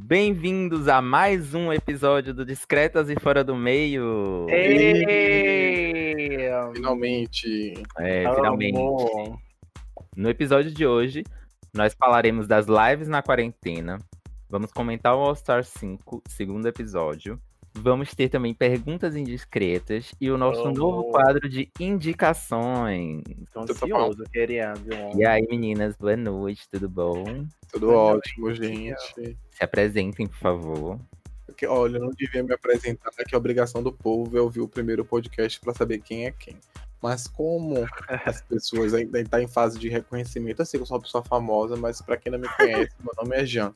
[0.00, 4.46] Bem-vindos a mais um episódio do Discretas e Fora do Meio.
[4.48, 5.04] Ei!
[6.72, 7.74] Finalmente.
[7.98, 8.36] É, Amor.
[8.36, 8.78] finalmente.
[10.16, 11.24] No episódio de hoje,
[11.74, 13.98] nós falaremos das lives na quarentena.
[14.48, 17.38] Vamos comentar o All Star 5, segundo episódio.
[17.80, 20.72] Vamos ter também perguntas indiscretas e o nosso Oh.
[20.72, 23.22] novo quadro de indicações.
[23.52, 24.80] Tô ansioso, querido.
[25.16, 27.46] E aí, meninas, boa noite, tudo bom?
[27.70, 29.36] Tudo Boa noite, ótimo, gente.
[29.50, 30.98] Se apresentem, por favor.
[31.46, 34.68] Porque, olha, eu não devia me apresentar, que a obrigação do povo é ouvir o
[34.68, 36.56] primeiro podcast pra saber quem é quem.
[37.00, 37.74] Mas como
[38.26, 41.22] as pessoas ainda estão em fase de reconhecimento, eu sei que eu sou uma pessoa
[41.22, 43.72] famosa, mas pra quem não me conhece, meu nome é Jean.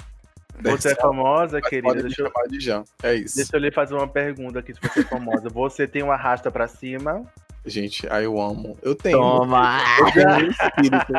[0.60, 1.88] Você é famosa, Mas querida?
[1.88, 2.84] pode me Deixa eu, de Jean.
[3.02, 3.36] É isso.
[3.36, 5.48] deixa eu lhe fazer uma pergunta aqui, se você é famosa.
[5.48, 7.24] Você tem uma rasta pra cima?
[7.64, 8.76] Gente, aí eu amo.
[8.82, 9.18] Eu tenho.
[9.18, 9.78] Toma!
[9.98, 11.12] Eu tenho espírito.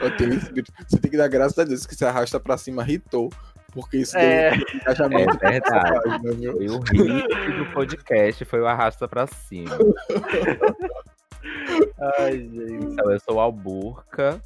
[0.00, 0.72] Eu tenho espírito.
[0.88, 3.30] Você tem que dar graças a Deus que se arrasta pra cima irritou.
[3.72, 4.50] Porque isso É.
[4.56, 6.00] deu um engajamento É verdade.
[6.04, 6.52] página, viu?
[6.86, 9.76] Foi o hit do podcast, foi o arrasta pra cima.
[12.18, 12.84] Ai, gente.
[12.84, 14.40] Então, eu sou o Alburca,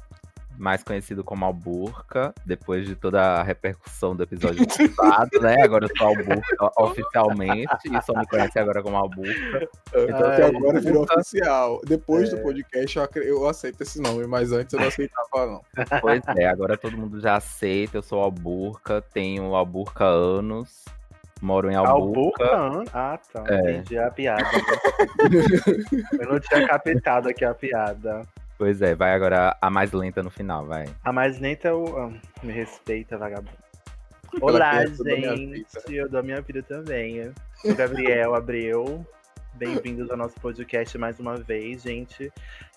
[0.59, 5.55] mais conhecido como Alburca, depois de toda a repercussão do episódio passado, né?
[5.63, 9.69] Agora eu sou Alburca oficialmente, e só me conhece agora como Alburca.
[9.93, 11.79] Então Ai, que agora virou oficial.
[11.87, 12.35] Depois É.
[12.35, 15.61] do podcast eu, eu aceito esse nome, mas antes eu não aceitava, não.
[16.01, 20.83] Pois é, agora todo mundo já aceita, eu sou Alburca, tenho Alburca anos,
[21.41, 22.43] moro em Alburca.
[22.45, 22.89] Alburca?
[22.93, 23.43] Ah, tá.
[23.47, 23.71] É.
[23.71, 24.43] Entendi a piada.
[26.19, 28.21] eu não tinha captado aqui a piada.
[28.59, 30.85] Pois é, vai agora a mais lenta no final, vai.
[31.05, 31.97] A mais lenta eu.
[31.97, 32.11] ah,
[32.43, 33.57] me respeita, vagabundo.
[34.41, 35.65] Olá, gente.
[35.87, 37.31] Eu dou a minha vida também.
[37.55, 39.07] Sou Gabriel Abreu.
[39.53, 42.29] Bem-vindos ao nosso podcast mais uma vez, gente.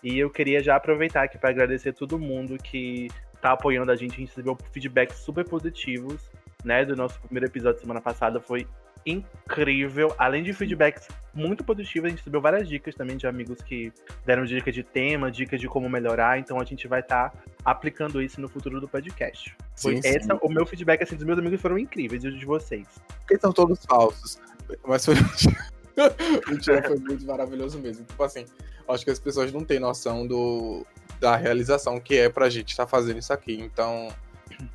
[0.05, 3.11] E eu queria já aproveitar aqui para agradecer todo mundo que
[3.41, 4.13] tá apoiando a gente.
[4.13, 6.31] A gente recebeu feedbacks super positivos,
[6.65, 6.85] né?
[6.85, 8.41] Do nosso primeiro episódio semana passada.
[8.41, 8.69] Foi
[9.05, 10.15] incrível.
[10.19, 13.93] Além de feedbacks muito positivos, a gente recebeu várias dicas também de amigos que
[14.25, 16.39] deram dicas de tema, dicas de como melhorar.
[16.39, 17.33] Então a gente vai estar
[17.65, 19.57] aplicando isso no futuro do podcast.
[19.77, 20.17] Foi Sim, sim.
[20.17, 22.87] essa, o meu feedback assim, dos meus amigos foram incríveis, e os de vocês.
[23.21, 24.39] Porque são todos falsos.
[24.87, 25.15] Mas foi.
[26.49, 28.05] Mentira, foi muito maravilhoso mesmo.
[28.05, 28.47] Tipo assim,
[28.89, 30.87] acho que as pessoas não têm noção do,
[31.21, 33.55] da realização que é pra gente estar fazendo isso aqui.
[33.55, 34.09] Então,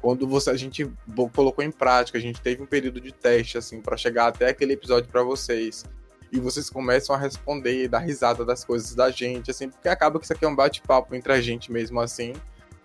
[0.01, 0.91] quando você, a gente
[1.33, 4.73] colocou em prática, a gente teve um período de teste, assim, pra chegar até aquele
[4.73, 5.85] episódio pra vocês.
[6.31, 10.25] E vocês começam a responder dar risada das coisas da gente, assim, porque acaba que
[10.25, 12.33] isso aqui é um bate-papo entre a gente mesmo, assim.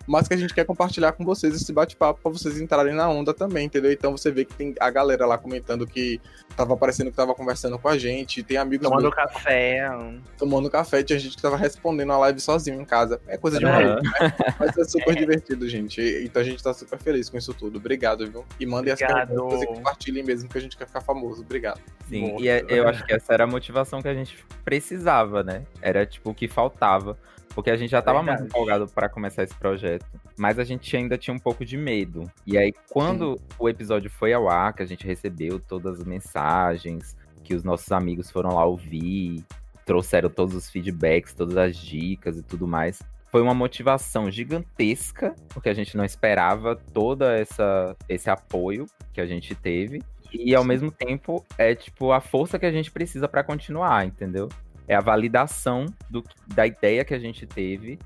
[0.05, 3.33] Mas que a gente quer compartilhar com vocês esse bate-papo pra vocês entrarem na onda
[3.33, 3.91] também, entendeu?
[3.91, 6.19] Então você vê que tem a galera lá comentando que
[6.57, 9.89] tava parecendo que tava conversando com a gente, tem amigos Tomando meus café.
[10.37, 13.21] tomando café, tinha gente que tava respondendo a live sozinho em casa.
[13.27, 14.33] É coisa de maluco, né?
[14.59, 16.01] Mas é super divertido, gente.
[16.01, 17.77] E- Então a gente tá super feliz com isso tudo.
[17.77, 18.43] Obrigado, viu?
[18.59, 19.27] E mandem as Obrigado.
[19.29, 21.41] perguntas e compartilhem mesmo que a gente quer ficar famoso.
[21.41, 21.79] Obrigado.
[22.09, 22.41] Sim, Boa.
[22.41, 24.35] e é- eu acho que essa era a motivação que a gente
[24.65, 25.63] precisava, né?
[25.81, 27.17] Era tipo o que faltava.
[27.53, 28.49] Porque a gente já tava muito Verdade.
[28.49, 30.05] empolgado para começar esse projeto,
[30.37, 32.29] mas a gente ainda tinha um pouco de medo.
[32.45, 37.15] E aí, quando o episódio foi ao ar, que a gente recebeu todas as mensagens,
[37.43, 39.43] que os nossos amigos foram lá ouvir,
[39.85, 43.01] trouxeram todos os feedbacks, todas as dicas e tudo mais.
[43.29, 49.25] Foi uma motivação gigantesca, porque a gente não esperava toda essa esse apoio que a
[49.25, 50.01] gente teve.
[50.31, 54.49] E ao mesmo tempo é tipo a força que a gente precisa para continuar, entendeu?
[54.87, 57.99] É a validação do, da ideia que a gente teve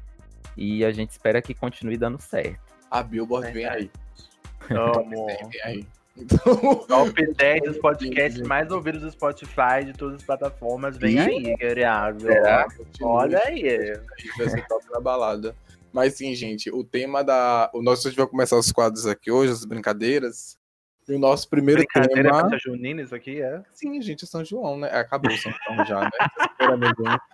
[0.55, 2.59] e a gente espera que continue dando certo.
[2.89, 3.91] A Billboard vem aí.
[4.69, 5.27] Amo.
[5.27, 5.87] Vem aí.
[6.17, 10.97] Então, Top 10 dos podcasts mais ouvidos do Spotify, de todas as plataformas.
[10.97, 12.67] Vem Ih, aí, será?
[12.75, 13.11] continue.
[13.11, 13.93] Olha aí.
[14.37, 15.55] Vai ser top na balada.
[15.93, 17.69] Mas sim, gente, o tema da.
[17.73, 20.57] O nosso, a gente vai começar os quadros aqui hoje, as brincadeiras.
[21.07, 22.41] E o nosso primeiro Brincadeira tema.
[22.41, 23.63] contra junina, isso aqui é?
[23.73, 24.89] Sim, gente, é São João, né?
[24.89, 26.09] Acabou o São João já, né?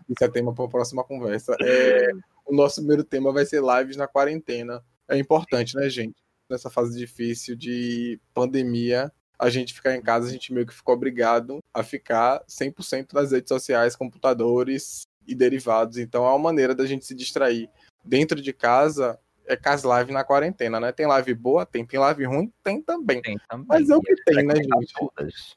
[0.08, 1.56] Isso é tema para a próxima conversa.
[1.60, 2.12] É,
[2.46, 4.84] o nosso primeiro tema vai ser lives na quarentena.
[5.10, 6.16] É importante, né, gente?
[6.50, 10.94] Nessa fase difícil de pandemia, a gente ficar em casa, a gente meio que ficou
[10.94, 15.98] obrigado a ficar 100% nas redes sociais, computadores e derivados.
[15.98, 17.69] Então, é uma maneira da gente se distrair
[18.04, 19.19] dentro de casa.
[19.54, 20.92] É com as lives na quarentena, né?
[20.92, 21.66] Tem live boa?
[21.66, 21.86] Tem.
[21.86, 22.52] Tem live ruim?
[22.64, 23.22] Tem também.
[23.22, 23.68] Tem também.
[23.68, 24.94] Mas é o que tem, né, gente?
[24.96, 25.56] todas.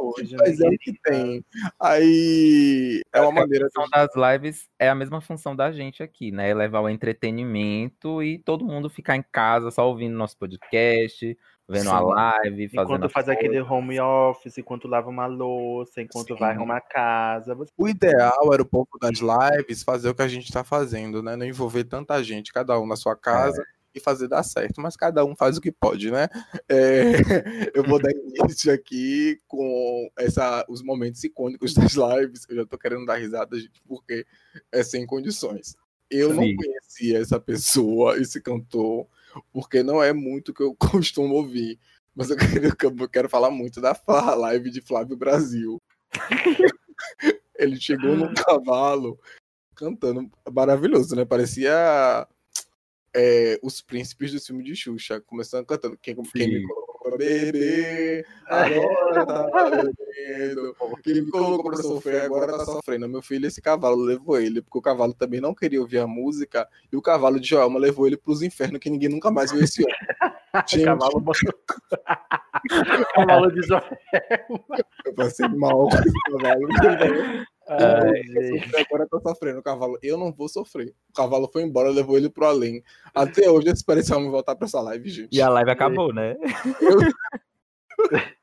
[0.00, 1.44] hoje, Mas é né, o que tem.
[1.80, 6.30] Aí é uma maneira A função das lives é a mesma função da gente aqui,
[6.32, 6.50] né?
[6.50, 11.90] É levar o entretenimento e todo mundo ficar em casa só ouvindo nosso podcast, vendo
[11.90, 12.04] a Sim.
[12.04, 13.44] live, fazendo Enquanto faz coisas.
[13.44, 16.40] aquele home office, enquanto lava uma louça, enquanto Sim.
[16.40, 17.54] vai arrumar a casa.
[17.54, 17.70] Você...
[17.76, 21.36] O ideal era o povo das lives fazer o que a gente tá fazendo, né?
[21.36, 23.64] Não envolver tanta gente, cada um na sua casa,
[23.94, 26.28] e fazer dar certo, mas cada um faz o que pode, né?
[26.68, 27.12] É,
[27.74, 32.46] eu vou dar início aqui com essa, os momentos icônicos das lives.
[32.48, 34.26] Eu já tô querendo dar risada, gente, porque
[34.70, 35.76] é sem condições.
[36.10, 36.36] Eu Sim.
[36.36, 39.06] não conhecia essa pessoa, esse cantor,
[39.52, 41.78] porque não é muito que eu costumo ouvir.
[42.14, 43.94] Mas eu quero, eu quero falar muito da
[44.34, 45.80] live de Flávio Brasil.
[47.56, 49.18] Ele chegou num cavalo
[49.74, 51.24] cantando maravilhoso, né?
[51.24, 52.28] Parecia
[53.14, 55.96] é, os príncipes do filme de Xuxa, começando cantando.
[55.98, 60.76] Quem, quem me colocou beber, agora tá bebendo.
[61.02, 63.08] Quem me colocou pra sofrer, agora tá sofrendo.
[63.08, 66.68] Meu filho, esse cavalo levou ele, porque o cavalo também não queria ouvir a música,
[66.92, 69.82] e o cavalo de Joelma levou ele pros infernos, que ninguém nunca mais viu esse
[69.82, 69.96] homem.
[70.68, 70.84] Gente.
[70.84, 71.22] Cavalo,
[73.14, 73.86] cavalo de Joelma.
[75.04, 76.68] Eu passei mal com esse cavalo.
[77.78, 79.98] Ai, agora tá sofrendo o cavalo.
[80.02, 80.94] Eu não vou sofrer.
[81.10, 82.82] O cavalo foi embora, levou ele pro além.
[83.14, 85.36] Até hoje eu espero esse homem voltar pra essa live, gente.
[85.36, 86.36] E a live acabou, né?
[86.80, 86.98] Eu...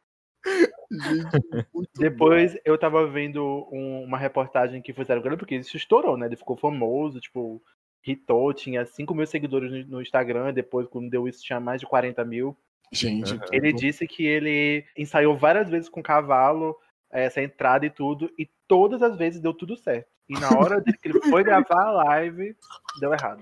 [0.91, 2.59] gente, Depois bom.
[2.65, 6.25] eu tava vendo um, uma reportagem que fizeram grande, porque isso estourou, né?
[6.25, 7.61] Ele ficou famoso, tipo,
[8.05, 12.23] hitou, tinha 5 mil seguidores no Instagram, depois, quando deu isso, tinha mais de 40
[12.25, 12.57] mil.
[12.91, 13.39] Gente.
[13.51, 16.75] Ele disse que ele ensaiou várias vezes com cavalo
[17.11, 20.07] essa entrada e tudo, e todas as vezes deu tudo certo.
[20.27, 22.55] E na hora de que ele foi gravar a live,
[22.99, 23.41] deu errado.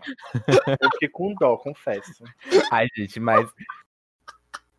[0.81, 2.23] Eu fiquei com dó, confesso.
[2.71, 3.51] Ai, gente, mas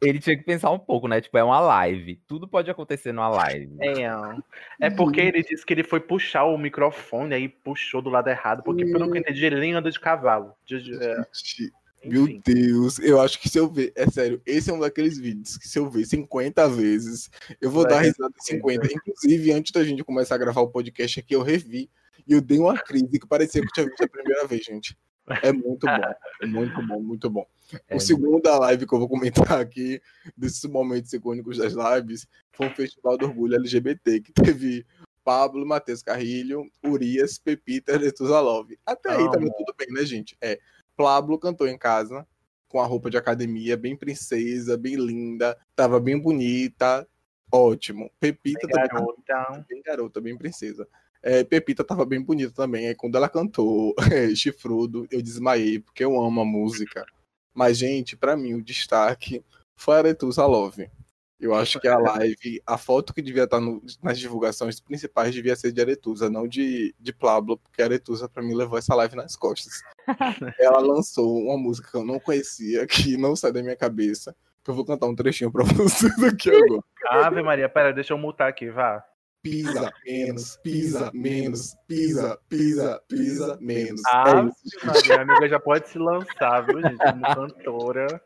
[0.01, 1.21] ele tinha que pensar um pouco, né?
[1.21, 2.17] Tipo, é uma live.
[2.27, 3.77] Tudo pode acontecer numa live.
[3.81, 8.29] É, é porque ele disse que ele foi puxar o microfone, aí puxou do lado
[8.29, 10.55] errado, porque pelo que eu entendi, ele nem anda de cavalo.
[10.65, 11.27] De, de, é...
[12.05, 15.59] Meu Deus, eu acho que se eu ver, é sério, esse é um daqueles vídeos
[15.59, 17.29] que se eu ver 50 vezes,
[17.61, 18.87] eu vou Vai dar risada de 50.
[18.87, 21.91] Inclusive, antes da gente começar a gravar o podcast aqui, eu revi
[22.27, 24.97] e eu dei uma crise que parecia que eu tinha visto a primeira vez, gente.
[25.43, 27.47] É muito bom, é muito bom, muito bom.
[27.87, 30.01] É o segundo da live que eu vou comentar aqui,
[30.37, 34.87] desses momentos icônicos das lives, foi o Festival do Orgulho LGBT, que teve
[35.23, 38.71] Pablo, Matheus Carrilho, Urias, Pepita, Letuzalov.
[38.87, 40.35] Até aí tava tudo bem, né, gente?
[40.41, 40.59] É,
[40.99, 42.27] Pablo cantou em casa,
[42.67, 47.07] com a roupa de academia, bem princesa, bem linda, tava bem bonita,
[47.53, 48.11] ótimo.
[48.19, 48.89] Pepita bem também.
[48.89, 49.65] Garota.
[49.69, 50.89] Bem garota, bem princesa.
[51.23, 52.89] É, Pepita tava bem bonita também.
[52.89, 57.07] Aí quando ela cantou é, Chifrudo, eu desmaiei, porque eu amo a música.
[57.55, 59.45] Mas, gente, para mim, o destaque
[59.77, 60.91] foi a Aretusa Love.
[61.41, 65.55] Eu acho que a live, a foto que devia estar no, nas divulgações principais devia
[65.55, 69.37] ser de Aretusa, não de, de Pablo, porque Aretusa para mim levou essa live nas
[69.37, 69.83] costas.
[70.59, 74.71] Ela lançou uma música que eu não conhecia, que não sai da minha cabeça, que
[74.71, 76.83] eu vou cantar um trechinho para vocês aqui agora.
[77.07, 79.05] Ave Maria, pera, deixa eu mutar aqui, vá.
[79.41, 84.03] Pisa menos, pisa menos, pisa, pisa, pisa menos.
[84.09, 84.49] Ah,
[84.83, 88.21] é Maria, amiga já pode se lançar, viu, gente, como cantora.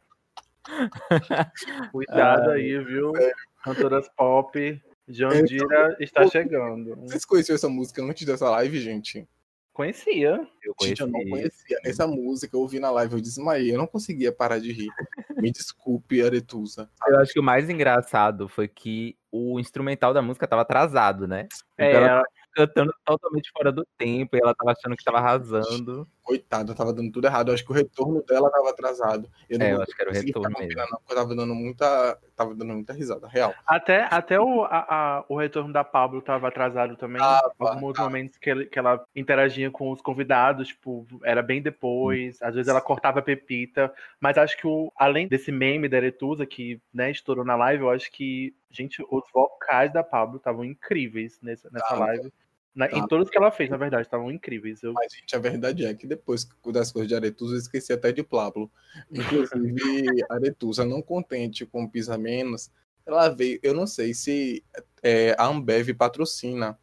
[1.93, 3.17] Cuidado aí, viu?
[3.17, 3.32] É.
[3.64, 4.82] Cantoras pop.
[5.09, 6.97] Jandira é, está chegando.
[6.97, 9.29] Vocês conheciam essa música antes dessa live, gente?
[9.73, 10.47] Conhecia.
[10.62, 11.79] Eu Gente, eu não conhecia.
[11.85, 14.91] Essa música eu ouvi na live, eu desmaiei, eu não conseguia parar de rir.
[15.38, 16.91] Me desculpe, Aretusa.
[17.06, 21.49] Eu acho que o mais engraçado foi que o instrumental da música estava atrasado, né?
[21.75, 22.23] Então é, ela
[22.55, 26.06] cantando totalmente fora do tempo e ela tava achando que tava arrasando.
[26.23, 27.49] Coitada, tava dando tudo errado.
[27.49, 29.29] Eu acho que o retorno dela tava atrasado.
[29.51, 30.77] Eu não é, eu acho que era o retorno mesmo.
[30.77, 33.53] Não, eu tava dando muita, tava dando muita risada, real.
[33.67, 37.20] Até, até o, a, a, o retorno da Pablo tava atrasado também.
[37.20, 38.05] Ah, Alguns tá.
[38.05, 42.37] momentos que, ele, que ela interagia com os convidados, tipo, era bem depois.
[42.37, 42.46] Hum.
[42.46, 43.93] Às vezes ela cortava a pepita.
[44.20, 47.91] Mas acho que o, além desse meme da Eretusa, que né, estourou na live, eu
[47.91, 52.32] acho que, gente, os vocais da Pablo estavam incríveis nessa, nessa ah, live.
[52.74, 52.98] Na, tá.
[52.98, 54.82] Em todos que ela fez, na verdade, estavam incríveis.
[54.82, 54.93] Eu...
[54.94, 58.22] Mas, gente, a verdade é que depois das coisas de Aretusa, eu esqueci até de
[58.22, 58.70] Pablo.
[59.10, 62.70] Inclusive, Aretusa, não contente com Pisa Menos,
[63.05, 63.60] ela veio.
[63.62, 64.64] Eu não sei se
[65.02, 66.79] é, a Ambev patrocina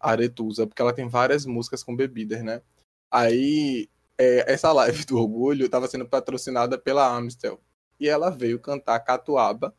[0.00, 2.62] a Aretusa, porque ela tem várias músicas com bebidas, né?
[3.10, 3.88] Aí,
[4.18, 7.60] é, essa live do Orgulho estava sendo patrocinada pela Amstel.
[8.00, 9.74] E ela veio cantar Catuaba.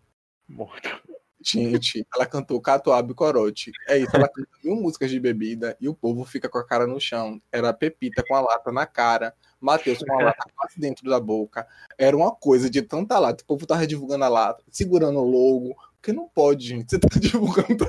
[0.48, 1.07] Morto.
[1.50, 3.72] Gente, ela cantou Catuaba e Corote.
[3.88, 6.86] É isso, ela cantou mil músicas de bebida e o povo fica com a cara
[6.86, 7.42] no chão.
[7.50, 11.66] Era Pepita com a lata na cara, Matheus com a lata quase dentro da boca.
[11.98, 13.44] Era uma coisa de tanta lata.
[13.44, 15.74] O povo tava divulgando a lata, segurando o logo.
[15.94, 16.90] Porque não pode, gente.
[16.90, 17.88] Você tá divulgando, tá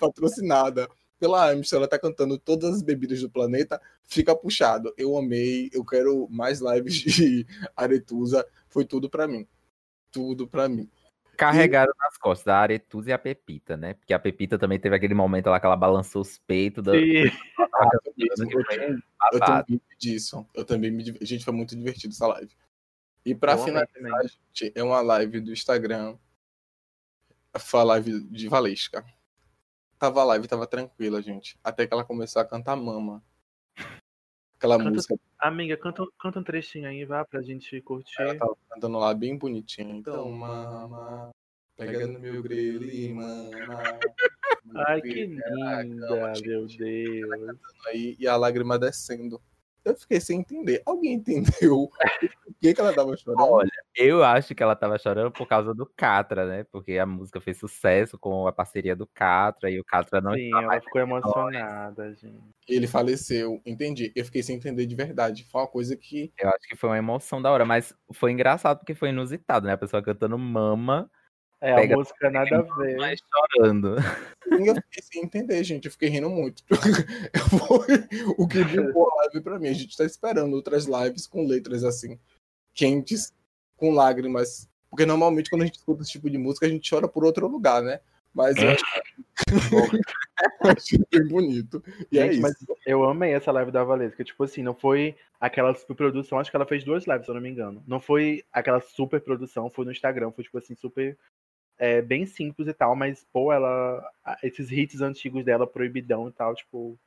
[0.00, 0.88] patrocinada
[1.20, 4.92] pela Amstel, ela tá cantando todas as bebidas do planeta, fica puxado.
[4.96, 9.46] Eu amei, eu quero mais lives de Aretusa, foi tudo para mim.
[10.10, 10.90] Tudo para mim
[11.40, 11.98] carregaram e...
[11.98, 13.94] nas costas da Aretusa e a Pepita, né?
[13.94, 16.84] Porque a Pepita também teve aquele momento lá que ela balançou os peitos.
[16.84, 16.94] Da...
[16.94, 17.30] eu,
[18.36, 20.46] também, eu também disso.
[20.54, 21.04] Eu também me...
[21.22, 22.52] Gente, foi muito divertido essa live.
[23.24, 26.16] E amei finalizar, gente, é uma live do Instagram.
[27.58, 29.04] Foi a live de Valesca.
[29.98, 31.58] Tava a live, tava tranquila, gente.
[31.62, 33.22] Até que ela começou a cantar Mama.
[34.60, 38.20] Aquela Canta- música, Amiga, canta, canta um trechinho aí, vá, pra gente curtir.
[38.20, 39.94] ela tava cantando lá bem bonitinha.
[39.96, 41.30] Então, Mama,
[41.78, 43.98] pega no meu grelo e mama.
[44.86, 46.76] Ai, que linda, meu Deus.
[47.86, 49.40] Aí, e a lágrima descendo.
[49.84, 50.82] Eu fiquei sem entender.
[50.84, 51.88] Alguém entendeu
[52.44, 53.50] por que, que ela tava chorando?
[53.50, 56.64] Olha, eu acho que ela tava chorando por causa do Catra, né?
[56.64, 60.50] Porque a música fez sucesso com a parceria do Catra e o Catra não Sim,
[60.52, 61.24] ela ficou entre nós.
[61.24, 62.42] emocionada, gente.
[62.68, 64.12] Ele faleceu, entendi.
[64.14, 65.44] Eu fiquei sem entender de verdade.
[65.50, 68.78] Foi uma coisa que Eu acho que foi uma emoção da hora, mas foi engraçado
[68.78, 69.72] porque foi inusitado, né?
[69.72, 71.10] A pessoa cantando mama,
[71.60, 72.96] É, Pega- a música nada a ver.
[72.96, 73.20] mas
[73.54, 73.96] chorando.
[74.46, 75.84] eu fiquei sem entender, gente.
[75.84, 76.62] Eu fiquei rindo muito.
[77.68, 79.68] Foi o que bugou a live pra mim.
[79.68, 82.18] A gente tá esperando outras lives com letras assim,
[82.72, 83.34] quentes,
[83.76, 84.68] com lágrimas.
[84.88, 87.46] Porque normalmente quando a gente escuta esse tipo de música, a gente chora por outro
[87.46, 88.00] lugar, né?
[88.32, 88.84] Mas eu acho
[90.64, 91.82] eu achei bem bonito.
[92.10, 92.42] E é Gente, isso.
[92.42, 92.54] mas
[92.86, 94.24] eu amei essa live da Valesca.
[94.24, 96.38] Tipo assim, não foi aquela super produção.
[96.38, 97.82] Acho que ela fez duas lives, se eu não me engano.
[97.86, 100.30] Não foi aquela super produção, foi no Instagram.
[100.30, 101.18] Foi, tipo assim, super.
[101.80, 104.06] É, bem simples e tal, mas, pô, ela.
[104.24, 106.98] a- Esses hits antigos dela, proibidão e tal, tipo,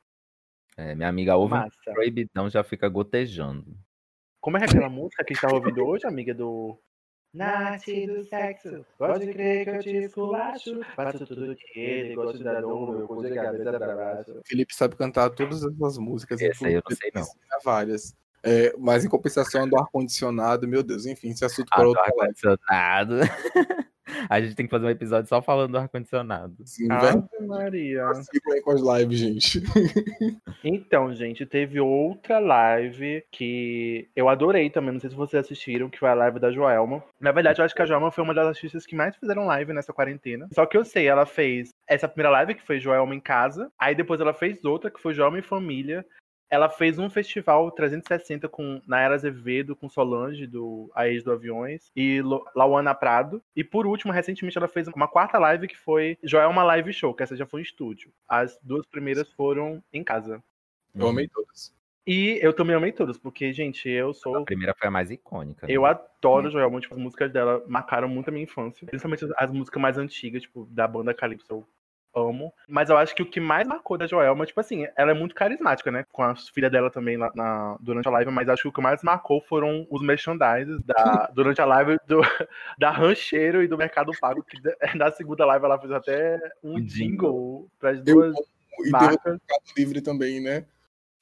[0.76, 1.92] É, minha amiga ouve um massa.
[1.92, 3.76] proibidão, já fica gotejando.
[4.40, 6.76] Como é que é aquela música que a gente tá ouvindo hoje, amiga do.
[7.32, 10.80] Nasce do sexo, pode crer que eu te esculacho.
[10.94, 14.40] Faço tudo que ele gosta da dor, meu cu de cabeça pra baixo.
[14.46, 16.40] Felipe sabe cantar todas essas músicas.
[16.40, 17.26] Essa aí eu não inclusive, sei, não.
[17.64, 18.14] várias.
[18.40, 22.02] É, mas em compensação do ar-condicionado, meu Deus, enfim, esse assunto Ah, para do outra
[22.02, 22.20] live.
[22.20, 23.14] ar-condicionado.
[24.28, 26.54] a gente tem que fazer um episódio só falando do ar-condicionado.
[26.64, 27.28] Sim, velho.
[27.46, 28.14] Maria.
[28.14, 29.62] Sigam aí com as lives, gente.
[30.66, 34.92] Então, gente, teve outra live que eu adorei também.
[34.92, 37.04] Não sei se vocês assistiram, que foi a live da Joelma.
[37.20, 39.74] Na verdade, eu acho que a Joelma foi uma das artistas que mais fizeram live
[39.74, 40.48] nessa quarentena.
[40.54, 43.70] Só que eu sei, ela fez essa primeira live, que foi Joelma em casa.
[43.78, 46.04] Aí depois ela fez outra, que foi Joelma em família.
[46.50, 51.90] Ela fez um festival 360 com Nayara Azevedo, com Solange, do A Ex do Aviões,
[51.96, 52.22] e
[52.54, 53.42] Lauana Prado.
[53.56, 57.22] E por último, recentemente, ela fez uma quarta live que foi Joelma Live Show, que
[57.22, 58.12] essa já foi em estúdio.
[58.28, 60.42] As duas primeiras foram em casa.
[60.94, 61.74] Eu amei todas.
[62.06, 64.44] E eu também amei todas, porque, gente, eu A sou.
[64.44, 65.66] primeira foi a mais icônica.
[65.66, 65.72] né?
[65.72, 68.86] Eu adoro Joelma, tipo, as músicas dela marcaram muito a minha infância.
[68.86, 71.66] Principalmente as- as músicas mais antigas, tipo, da banda Calypso, eu
[72.14, 72.52] amo.
[72.68, 75.34] Mas eu acho que o que mais marcou da Joelma, tipo assim, ela é muito
[75.34, 76.04] carismática, né?
[76.12, 78.80] Com as filhas dela também lá na- durante a live, mas acho que o que
[78.80, 80.94] mais marcou foram os merchandises da,
[81.34, 82.20] durante a live do,
[82.78, 86.80] da Rancheiro e do Mercado Pago, que da- na segunda live ela fez até um
[86.80, 87.68] jingle.
[87.78, 88.34] para as duas.
[88.34, 88.36] E
[88.76, 89.24] teve o marcas.
[89.24, 90.64] Mercado Livre também, né?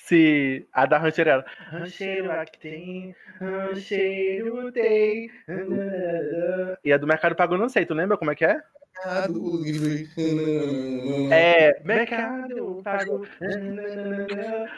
[0.05, 5.31] Se a da rancheira era Rancheiro aqui tem, rancheiro tem.
[6.85, 8.61] E a do Mercado Pago eu não sei, tu lembra como é que é?
[9.05, 10.09] Mercado Livre.
[11.33, 13.27] É, Mercado Pago.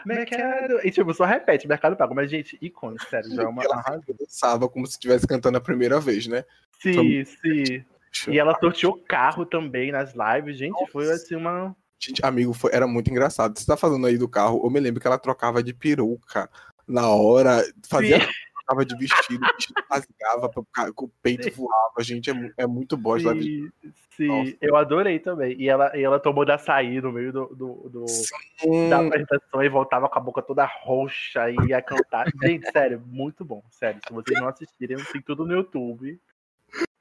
[0.04, 0.80] Mercado.
[0.84, 2.14] E tipo, só repete, Mercado Pago.
[2.14, 4.02] Mas, gente, icônico, sério, já é uma arrasa.
[4.18, 6.44] dançava como se estivesse cantando a primeira vez, né?
[6.80, 7.84] Sim, sim.
[8.28, 10.86] E ela sorteou carro também nas lives, gente.
[10.92, 11.74] Foi assim uma.
[12.06, 13.58] Gente, amigo, foi- era muito engraçado.
[13.58, 16.50] Você tá falando aí do carro, eu me lembro que ela trocava de peruca
[16.86, 18.26] na hora, fazia Sim.
[18.54, 22.02] trocava de vestido, o vestido rasgava, ca- o peito voava.
[22.02, 23.28] Gente, é, é muito bosta.
[23.28, 23.72] da vida.
[23.82, 24.56] Sim, sim, Nossa.
[24.60, 25.56] eu adorei também.
[25.58, 28.88] E ela, e ela tomou de açaí no meio do, do, do- Sim.
[28.90, 32.26] da apresentação e voltava com a boca toda roxa e ia cantar.
[32.42, 33.62] Gente, sério, muito bom.
[33.70, 36.20] Sério, se vocês não assistirem, tem tudo no YouTube.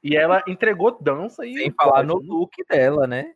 [0.02, 1.54] E ela entregou dança e.
[1.54, 3.34] Sem falar no look dela, né?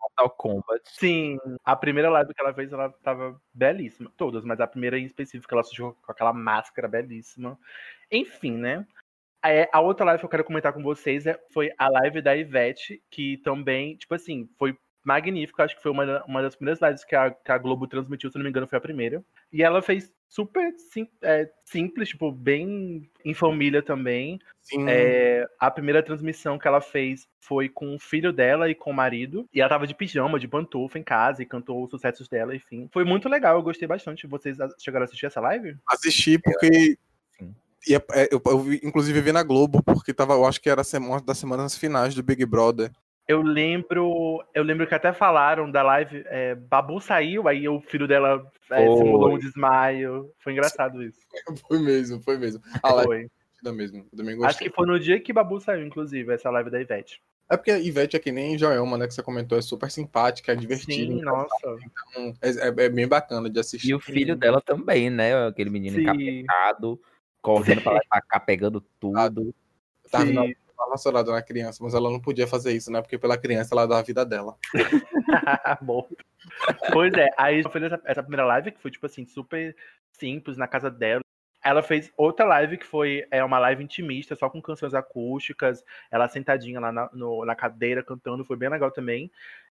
[0.00, 0.82] Mortal Kombat.
[0.84, 4.10] Sim, a primeira live que ela fez, ela tava belíssima.
[4.16, 7.58] Todas, mas a primeira em específico, ela surgiu com aquela máscara belíssima.
[8.10, 8.86] Enfim, né?
[9.44, 12.36] É, a outra live que eu quero comentar com vocês é, foi a live da
[12.36, 14.76] Ivete, que também, tipo assim, foi
[15.06, 15.64] magnífica.
[15.64, 18.36] Acho que foi uma, uma das primeiras lives que a, que a Globo transmitiu, se
[18.36, 19.24] não me engano, foi a primeira.
[19.52, 24.40] E ela fez super sim- é, simples, tipo, bem em família também.
[24.60, 24.84] Sim.
[24.88, 28.94] É, a primeira transmissão que ela fez foi com o filho dela e com o
[28.94, 29.48] marido.
[29.54, 32.88] E ela tava de pijama, de pantufa em casa e cantou os sucessos dela, enfim.
[32.92, 34.26] Foi muito legal, eu gostei bastante.
[34.26, 35.76] Vocês chegaram a assistir essa live?
[35.88, 36.98] Assisti porque.
[37.38, 37.54] Sim.
[37.86, 40.82] ia- é, eu, eu vi, inclusive vi na Globo, porque tava, eu acho que era
[40.98, 42.90] uma das semanas finais do Big Brother.
[43.28, 44.44] Eu lembro.
[44.54, 46.22] Eu lembro que até falaram da live.
[46.26, 48.96] é, Babu saiu, aí o filho dela é, Foi.
[48.98, 50.30] simulou um desmaio.
[50.38, 51.18] Foi engraçado isso.
[51.68, 52.62] Foi mesmo, foi mesmo.
[52.82, 53.16] A live Foi.
[53.18, 54.04] divertida mesmo.
[54.16, 54.68] Também Acho gostei.
[54.68, 57.20] que foi no dia que Babu saiu, inclusive, essa live da Ivete.
[57.48, 59.06] É porque a Ivete é que nem Joelma, né?
[59.06, 61.12] Que você comentou, é super simpática, é divertida.
[61.14, 61.76] Sim, nossa.
[62.10, 63.90] então é, é- é bem bacana de assistir.
[63.90, 65.46] E o filho dela também, né?
[65.46, 66.02] Aquele menino Sim.
[66.02, 67.00] encapetado,
[67.40, 69.54] correndo pra lá e pra cá, pegando tudo.
[70.10, 70.54] Tava Sim.
[70.78, 73.00] Na- relacionada na criança, mas ela não podia fazer isso, né?
[73.00, 74.56] Porque pela criança ela dá a vida dela.
[75.82, 76.06] Bom.
[76.92, 79.74] Pois é, aí fez essa, essa primeira live que foi, tipo assim, super
[80.12, 81.20] simples na casa dela.
[81.64, 86.28] Ela fez outra live que foi é, uma live intimista, só com canções acústicas, ela
[86.28, 89.30] sentadinha lá na, no- na cadeira cantando, foi bem legal também.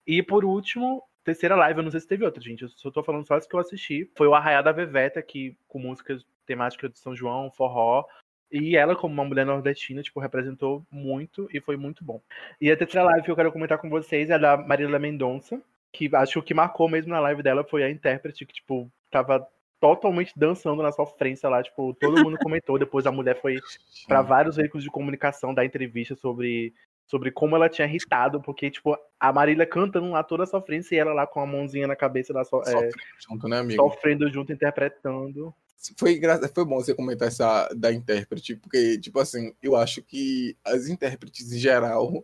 [0.07, 3.03] E por último, terceira live, eu não sei se teve outra, gente, eu só tô
[3.03, 4.11] falando só as que eu assisti.
[4.17, 8.05] Foi o Arraiá da Veveta, que, com músicas temáticas de São João, forró.
[8.53, 12.21] E ela, como uma mulher nordestina, tipo, representou muito e foi muito bom.
[12.61, 16.15] E a terceira live que eu quero comentar com vocês é da Marília Mendonça, que
[16.15, 19.49] acho que o que marcou mesmo na live dela foi a intérprete que, tipo, tava
[19.81, 23.59] totalmente dançando na sofrência lá, tipo, todo mundo comentou, depois a mulher foi
[24.07, 26.75] pra vários veículos de comunicação dar entrevista sobre,
[27.07, 30.99] sobre como ela tinha irritado, porque, tipo, a Marília cantando lá toda a sofrência e
[30.99, 33.83] ela lá com a mãozinha na cabeça, lá, so, é, Sofrendo junto, né, amigo?
[33.83, 35.55] sofrendo junto, interpretando.
[35.97, 40.57] Foi, engra- foi bom você comentar essa da intérprete, porque, tipo assim, eu acho que
[40.65, 42.23] as intérpretes em geral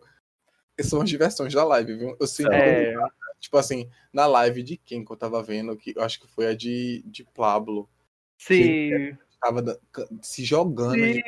[0.81, 2.15] são as diversões da live, viu?
[2.19, 2.93] Eu sempre, É,
[3.39, 6.47] tipo assim, na live de quem que eu tava vendo, que eu acho que foi
[6.47, 7.89] a de, de Pablo,
[8.37, 8.77] sim,
[9.41, 9.77] tava da-
[10.21, 11.05] se jogando.
[11.05, 11.21] sim,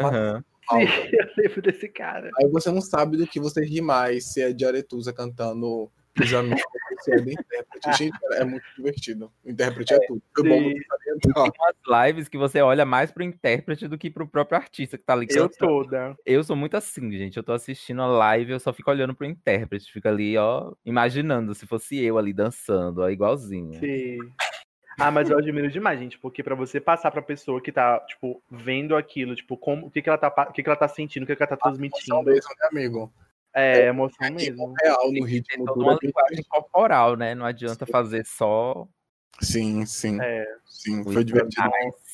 [0.00, 0.42] Aham.
[0.70, 0.76] sim,
[1.12, 2.30] eu lembro desse cara.
[2.38, 6.34] Aí você não sabe do que você ri mais, se é de Aretusa cantando os
[6.34, 7.92] amigos, ou se é do intérprete.
[7.98, 9.32] Gente, é muito divertido.
[9.44, 10.22] O intérprete é, tudo.
[10.34, 10.60] Foi bom.
[10.62, 15.04] Tem umas lives que você olha mais pro intérprete do que pro próprio artista que
[15.04, 15.70] tá ali Eu cantando.
[15.70, 16.16] toda.
[16.24, 17.36] Eu sou muito assim, gente.
[17.36, 19.92] Eu tô assistindo a live, eu só fico olhando pro intérprete.
[19.92, 23.78] Fico ali, ó, imaginando se fosse eu ali dançando, ó, igualzinho.
[23.80, 24.18] Sim.
[24.98, 28.40] Ah, mas eu admiro demais, gente, porque pra você passar pra pessoa que tá, tipo,
[28.48, 31.24] vendo aquilo, tipo, como, o que que ela tá, o que que ela tá sentindo,
[31.24, 33.12] o que que ela tá transmitindo, mesmo, né, amigo?
[33.54, 34.74] É emoção É mesmo.
[34.82, 37.34] real, no ritmo toda uma linguagem corporal, né?
[37.34, 38.86] Não adianta fazer só
[39.40, 40.20] Sim, sim.
[40.20, 41.68] É, Sim, foi divertido.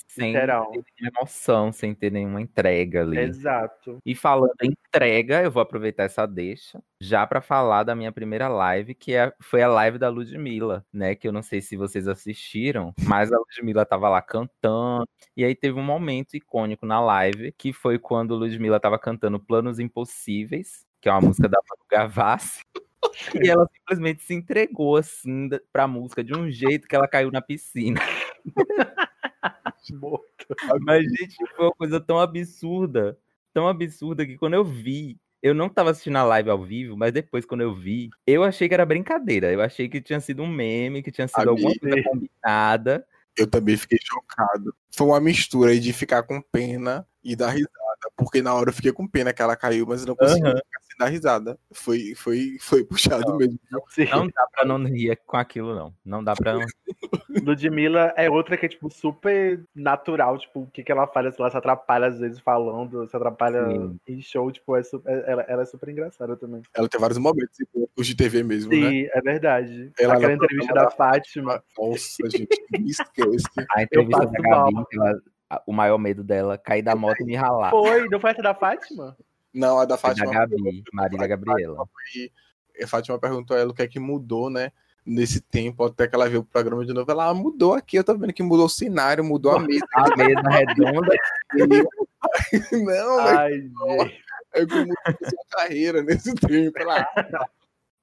[0.09, 0.73] sem literal.
[0.73, 3.19] ter emoção, sem ter nenhuma entrega ali.
[3.19, 3.99] Exato.
[4.05, 8.49] E falando em entrega, eu vou aproveitar essa deixa já pra falar da minha primeira
[8.49, 11.15] live, que é, foi a live da Ludmilla, né?
[11.15, 15.07] Que eu não sei se vocês assistiram, mas a Ludmilla tava lá cantando.
[15.37, 19.39] E aí teve um momento icônico na live, que foi quando a Ludmilla tava cantando
[19.39, 22.63] Planos Impossíveis, que é uma música da Manu Gavassi.
[23.43, 27.41] E ela simplesmente se entregou assim pra música de um jeito que ela caiu na
[27.41, 28.01] piscina.
[30.83, 33.19] Mas, gente, foi uma coisa tão absurda,
[33.53, 37.13] tão absurda que quando eu vi, eu não tava assistindo a live ao vivo, mas
[37.13, 39.51] depois, quando eu vi, eu achei que era brincadeira.
[39.51, 41.81] Eu achei que tinha sido um meme, que tinha sido alguma Amigo.
[41.81, 43.07] coisa combinada.
[43.37, 44.75] Eu também fiquei chocado.
[44.95, 47.90] Foi uma mistura de ficar com pena e dar risada.
[48.21, 50.57] Porque na hora eu fiquei com pena que ela caiu, mas eu não consegui Aham.
[50.57, 51.59] ficar sem dar risada.
[51.73, 53.59] Foi, foi, foi puxado mesmo.
[53.89, 54.05] Sim.
[54.11, 55.95] Não dá pra não rir com aquilo, não.
[56.05, 56.61] Não dá pra não.
[57.45, 61.51] Ludmilla é outra que é, tipo, super natural, tipo, o que, que ela faz, ela
[61.51, 64.01] se atrapalha às vezes falando, se atrapalha Sim.
[64.09, 66.61] em show, tipo, é su- é- ela, ela é super engraçada também.
[66.75, 68.91] Ela tem vários momentos icônicos de TV mesmo, né?
[68.91, 69.93] Sim, é verdade.
[69.99, 71.63] Ela Aquela entrevista programa da Fátima.
[71.79, 73.47] Nossa, gente, me esquece.
[73.77, 75.21] A entrevista da Gabi, ela-
[75.67, 77.71] o maior medo dela, cair da moto e me ralar.
[77.71, 79.17] Foi, não foi essa da Fátima?
[79.53, 80.33] Não, a da Foi da Fátima.
[80.33, 81.85] Gabi, Marília Gabriela.
[82.15, 82.31] E
[82.83, 84.71] a Fátima perguntou a ela o que é que mudou, né?
[85.05, 87.11] Nesse tempo, até que ela viu o programa de novo.
[87.11, 89.85] Ela ah, mudou aqui, eu tô vendo que mudou o cenário, mudou a mesa.
[89.95, 91.15] A mesa redonda.
[92.73, 94.25] Não, mas Ai, gente.
[94.53, 96.79] é como mudou a sua carreira nesse tempo.
[96.79, 97.47] Ela, ah,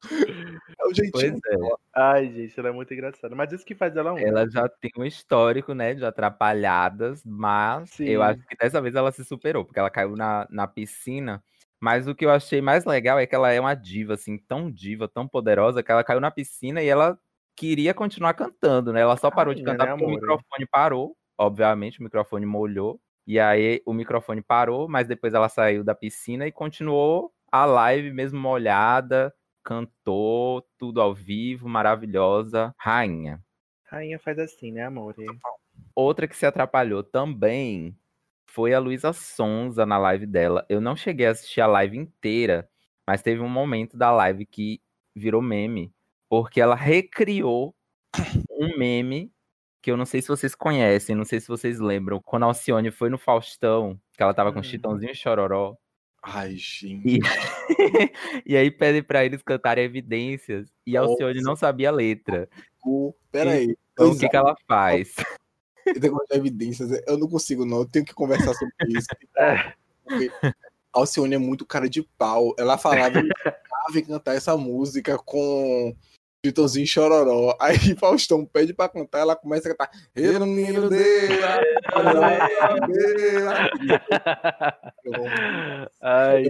[0.05, 1.39] é o Pois jeitinho.
[1.47, 1.55] é.
[1.95, 3.35] Ai, gente, ela é muito engraçada.
[3.35, 4.27] Mas isso que faz ela única.
[4.27, 8.05] Ela já tem um histórico, né, de atrapalhadas, mas Sim.
[8.05, 11.43] eu acho que dessa vez ela se superou, porque ela caiu na, na piscina.
[11.79, 14.71] Mas o que eu achei mais legal é que ela é uma diva, assim, tão
[14.71, 17.19] diva, tão poderosa, que ela caiu na piscina e ela
[17.55, 19.01] queria continuar cantando, né?
[19.01, 20.19] Ela só parou de Rainha, cantar né, porque o amor?
[20.21, 22.99] microfone parou, obviamente, o microfone molhou.
[23.27, 28.11] E aí o microfone parou, mas depois ela saiu da piscina e continuou a live
[28.11, 29.33] mesmo molhada,
[29.67, 33.43] cantou, tudo ao vivo, maravilhosa, rainha.
[33.83, 35.13] Rainha faz assim, né, amor?
[35.93, 37.93] Outra que se atrapalhou também
[38.45, 40.65] foi a Luísa Sonza na live dela.
[40.69, 42.69] Eu não cheguei a assistir a live inteira,
[43.05, 44.81] mas teve um momento da live que
[45.13, 45.93] virou meme,
[46.29, 47.75] porque ela recriou
[48.49, 49.29] um meme
[49.81, 52.89] que eu não sei se vocês conhecem, não sei se vocês lembram, quando a Alcione
[52.89, 54.63] foi no Faustão, que ela tava com Hum.
[54.63, 55.75] Chitãozinho e Chororó,
[56.29, 57.07] Ai, gente.
[57.07, 57.19] e,
[58.45, 62.49] e aí pedem pra eles cantarem evidências, e a Alcione não sabia a letra.
[63.31, 63.77] Peraí.
[63.93, 65.15] Então o que, que ela faz?
[66.01, 67.79] Negócio de evidências, eu não consigo, não.
[67.79, 69.07] Eu tenho que conversar sobre isso.
[70.09, 70.37] É.
[70.93, 72.55] A Alcione é muito cara de pau.
[72.57, 75.93] Ela falava que em cantar essa música com
[76.45, 77.55] Chitãozinho chororó.
[77.59, 79.89] Aí Faustão pede pra cantar, ela começa a cantar.
[80.15, 81.39] "Ele menino dele,
[86.01, 86.43] Ai.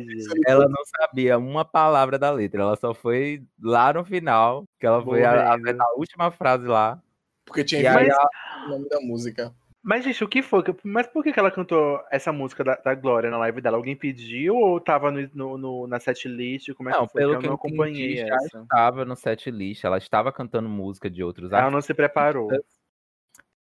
[0.46, 5.04] Ela não sabia uma palavra da letra, ela só foi lá no final, que ela
[5.04, 7.00] foi a, a, a última frase lá.
[7.46, 8.30] Porque tinha aí ela-
[8.66, 9.54] o nome da música.
[9.84, 10.64] Mas, gente, o que foi?
[10.84, 13.78] Mas por que ela cantou essa música da, da Glória na live dela?
[13.78, 16.74] Alguém pediu ou tava no, no, no- na setlist?
[16.74, 17.24] Como é Não, que foi?
[17.24, 18.68] pelo Que que eu não acompanhei entendi, essa.
[18.70, 21.72] estava no set list, ela estava cantando música de outros Ela artistas.
[21.72, 22.50] não se preparou.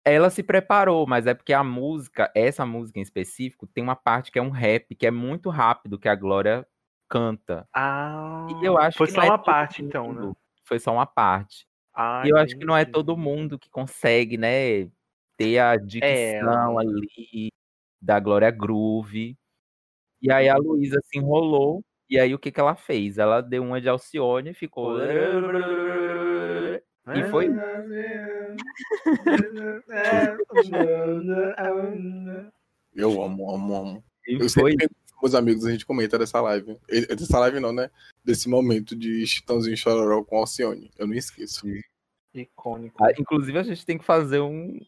[0.03, 4.31] Ela se preparou, mas é porque a música, essa música em específico, tem uma parte
[4.31, 6.67] que é um rap, que é muito rápido, que a Glória
[7.07, 7.67] canta.
[7.73, 10.31] Ah, E eu acho foi só é uma todo parte, então, né?
[10.31, 10.37] mundo.
[10.65, 11.67] Foi só uma parte.
[11.93, 12.91] Ah, E eu acho que não é entendi.
[12.91, 14.89] todo mundo que consegue, né,
[15.43, 16.83] ter a dicção É.
[16.83, 17.49] ali
[18.01, 19.35] da Glória Groove.
[20.21, 23.17] E aí a Luísa se enrolou, e aí o que que ela fez?
[23.17, 24.99] Ela deu uma de Alcione e ficou...
[27.13, 27.47] E foi
[32.93, 34.03] Eu amo, amo, amo.
[34.27, 34.89] E Eu foi sempre
[35.21, 36.77] meus amigos a gente comenta dessa live.
[36.87, 37.89] Dessa live não, né?
[38.23, 40.89] Desse momento de Chitãozinho Chororó com Alcione.
[40.97, 41.65] Eu não esqueço.
[42.33, 43.03] Icônico.
[43.03, 44.79] Ah, Inclusive, a gente tem que fazer um.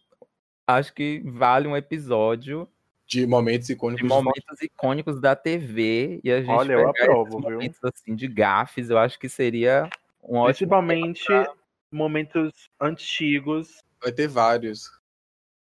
[0.68, 2.68] Acho que vale um episódio
[3.06, 4.08] De momentos de icônicos.
[4.08, 6.22] momentos icônicos da TV.
[6.24, 7.52] E a gente Olha, eu pegar aprovo, viu?
[7.52, 9.90] momentos assim de gafes, eu acho que seria
[10.24, 10.46] um ótimo.
[10.46, 11.26] Principalmente
[11.92, 13.84] momentos antigos.
[14.02, 14.90] Vai ter vários.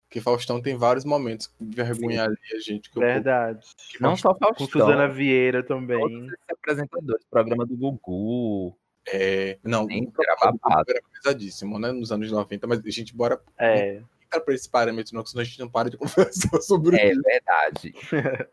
[0.07, 2.89] Porque Faustão tem vários momentos que vergonharia a gente.
[2.89, 3.67] Que Verdade.
[3.99, 5.99] Não só Com Faustão, Suzana Vieira também.
[6.27, 7.25] esses apresentadores.
[7.29, 8.77] Programa do Gugu.
[9.07, 10.85] É, não, Nem o programa era do babado.
[10.85, 11.91] Gugu era pesadíssimo, né?
[11.91, 14.01] Nos anos 90, mas a gente bora É.
[14.29, 17.21] pra esse parâmetro, não, senão a gente não para de conversar sobre É isso.
[17.21, 17.93] verdade.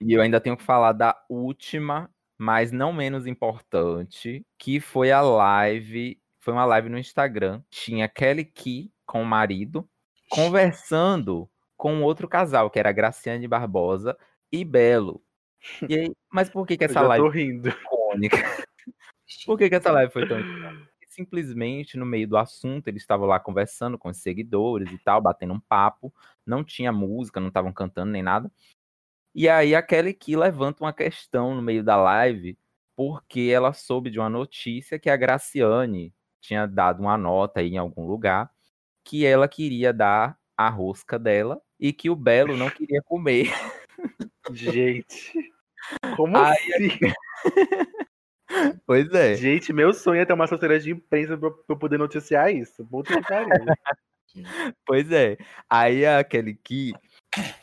[0.00, 5.20] e eu ainda tenho que falar da última, mas não menos importante, que foi a
[5.20, 6.20] live.
[6.40, 7.62] Foi uma live no Instagram.
[7.70, 9.88] Tinha Kelly Key com o marido
[10.28, 14.16] conversando com outro casal, que era Graciane Barbosa
[14.50, 15.22] e Belo.
[15.88, 17.68] E aí, mas por que, que essa live tô rindo.
[17.68, 18.36] icônica?
[19.44, 20.88] Por que, que essa live foi tão icônica?
[21.16, 25.54] Simplesmente no meio do assunto, eles estavam lá conversando com os seguidores e tal, batendo
[25.54, 26.12] um papo.
[26.44, 28.52] Não tinha música, não estavam cantando nem nada.
[29.34, 32.58] E aí a Kelly Key levanta uma questão no meio da live,
[32.94, 37.78] porque ela soube de uma notícia que a Graciane tinha dado uma nota aí em
[37.78, 38.50] algum lugar,
[39.02, 43.50] que ela queria dar a rosca dela e que o Belo não queria comer.
[44.52, 45.32] Gente.
[46.14, 46.98] Como Ai, assim?
[48.86, 49.34] Pois é.
[49.34, 52.84] Gente, meu sonho é ter uma assessoria de imprensa pra eu poder noticiar isso.
[52.86, 53.24] Puta que.
[54.84, 55.38] Pois é.
[55.68, 56.92] Aí a Kelly Key,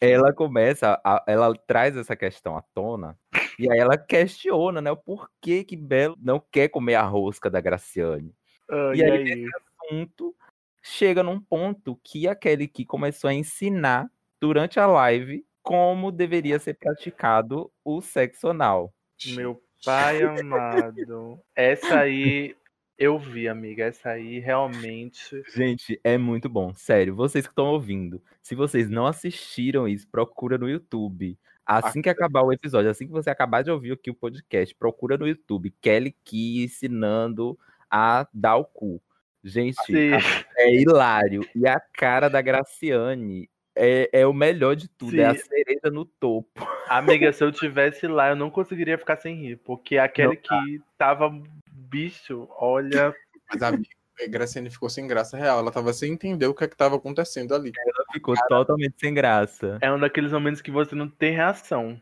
[0.01, 3.17] ela começa, a- ela traz essa questão à tona,
[3.59, 7.61] e aí ela questiona, né, o porquê que Belo não quer comer a rosca da
[7.61, 8.33] Graciane.
[8.69, 9.45] Ah, E e aí, aí?
[9.77, 10.35] Ponto,
[10.81, 16.57] chega num ponto que a Kelly Key começou a ensinar durante a live como deveria
[16.59, 18.93] ser praticado o sexo anal.
[19.35, 21.39] Meu pai amado.
[21.55, 22.55] Essa aí
[22.97, 23.85] eu vi, amiga.
[23.85, 25.43] Essa aí realmente.
[25.53, 27.15] Gente, é muito bom, sério.
[27.15, 31.37] Vocês que estão ouvindo, se vocês não assistiram isso, procura no YouTube.
[31.65, 35.17] Assim que acabar o episódio, assim que você acabar de ouvir aqui o podcast, procura
[35.17, 37.57] no YouTube Kelly Key ensinando
[37.89, 39.01] a dar o cu.
[39.43, 40.11] Gente, Sim.
[40.57, 41.41] é hilário.
[41.55, 45.43] E a cara da Graciane é, é o melhor de tudo, é a Sim.
[45.43, 46.67] cereja no topo.
[46.87, 49.57] Amiga, se eu tivesse lá, eu não conseguiria ficar sem rir.
[49.57, 51.31] Porque aquele que tava
[51.71, 53.13] bicho, olha.
[53.51, 53.89] Mas a amiga,
[54.21, 55.59] a Graciane ficou sem graça real.
[55.59, 57.71] Ela tava sem entender o que é que tava acontecendo ali.
[57.75, 59.77] Ela ficou totalmente sem graça.
[59.81, 61.99] É um daqueles momentos que você não tem reação.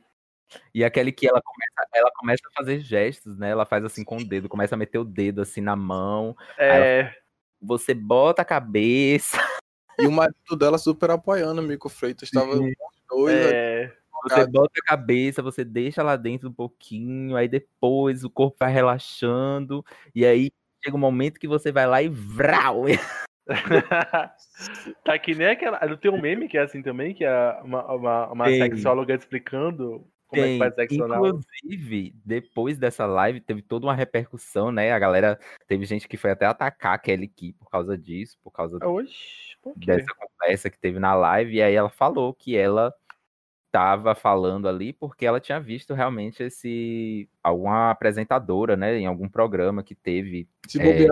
[0.74, 3.52] E aquele que ela começa, ela começa a fazer gestos, né?
[3.52, 6.36] Ela faz assim com o dedo, começa a meter o dedo assim na mão.
[6.58, 7.14] É.
[7.62, 9.38] Você bota a cabeça,
[10.02, 12.30] E o marido dela super apoiando, o Mico Freitas.
[12.30, 12.74] Tava Sim.
[13.10, 13.94] dois é...
[14.24, 18.72] você bota a cabeça, você deixa lá dentro um pouquinho, aí depois o corpo vai
[18.72, 19.84] relaxando,
[20.14, 20.52] e aí
[20.84, 22.86] chega um momento que você vai lá e vrau!
[25.04, 25.80] tá que nem aquela.
[25.88, 30.06] Não tem um meme que é assim também, que é uma, uma, uma sexóloga explicando
[30.32, 30.54] como é Tem.
[30.54, 31.28] que faz sexo anal.
[31.28, 34.94] Inclusive, depois dessa live, teve toda uma repercussão, né?
[34.94, 38.52] A galera, teve gente que foi até atacar a Kelly Key por causa disso, por
[38.52, 42.94] causa Oxi, por dessa conversa que teve na live, e aí ela falou que ela
[43.66, 49.84] estava falando ali porque ela tinha visto realmente esse alguma apresentadora, né, em algum programa
[49.84, 51.10] que teve Se É, bobear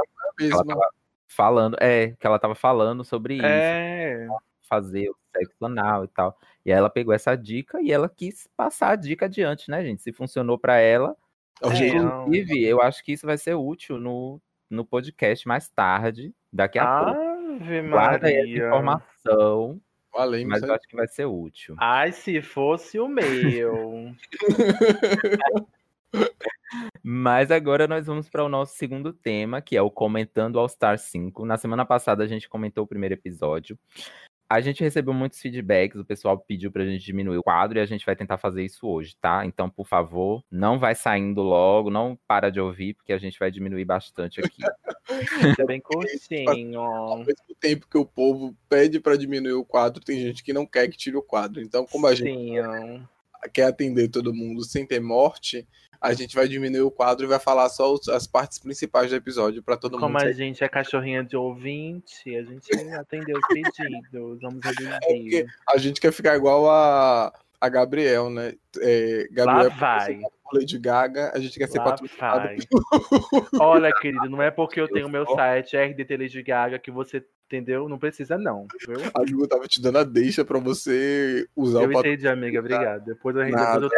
[0.65, 0.81] tava
[1.27, 4.27] falando, é, que ela tava falando sobre isso, É.
[4.69, 6.37] fazer o sexo anal e tal.
[6.65, 10.01] E aí ela pegou essa dica e ela quis passar a dica adiante, né, gente?
[10.01, 11.15] Se funcionou pra ela,
[11.61, 16.31] É É, inclusive, eu acho que isso vai ser útil no no podcast mais tarde,
[16.53, 17.19] daqui a pouco.
[17.59, 18.67] Ave Guarda aí essa Maria.
[18.67, 19.81] informação,
[20.13, 21.75] mas mas eu acho que vai ser útil.
[21.79, 24.13] Ai, se fosse o meu.
[27.03, 30.97] Mas agora nós vamos para o nosso segundo tema, que é o Comentando All Star
[30.97, 31.45] 5.
[31.45, 33.77] Na semana passada a gente comentou o primeiro episódio.
[34.49, 37.85] A gente recebeu muitos feedbacks, o pessoal pediu pra gente diminuir o quadro e a
[37.85, 39.45] gente vai tentar fazer isso hoje, tá?
[39.45, 43.51] Então, por favor, não vai saindo logo, não para de ouvir, porque a gente vai
[43.51, 44.61] diminuir bastante aqui.
[45.59, 46.79] É bem curtinho.
[46.79, 50.67] ao mesmo tempo que o povo pede pra diminuir o quadro, tem gente que não
[50.67, 51.59] quer que tire o quadro.
[51.61, 53.07] Então, como a gente Sim.
[53.51, 55.67] quer atender todo mundo sem ter morte,
[56.01, 59.15] a gente vai diminuir o quadro e vai falar só os- as partes principais do
[59.15, 60.23] episódio pra todo Como mundo.
[60.25, 62.67] a gente é cachorrinha de ouvinte, a gente
[63.05, 64.39] atendeu os pedidos.
[64.41, 65.45] Vamos É reduzir.
[65.67, 68.53] a gente quer ficar igual a, a Gabriel, né?
[68.79, 70.19] É, Lá Gabriel vai.
[70.51, 72.39] Lady Gaga, a gente quer ser Lá patrocinado.
[72.47, 72.57] vai.
[73.61, 77.87] Olha, querido, não é porque eu tenho meu site RDT Lady Gaga que você, entendeu?
[77.87, 78.97] Não precisa não, viu?
[79.13, 82.13] A Ju tava te dando a deixa pra você usar Eu o patrocínio.
[82.15, 83.05] entendi, amiga, obrigado.
[83.05, 83.89] Depois eu, depois eu,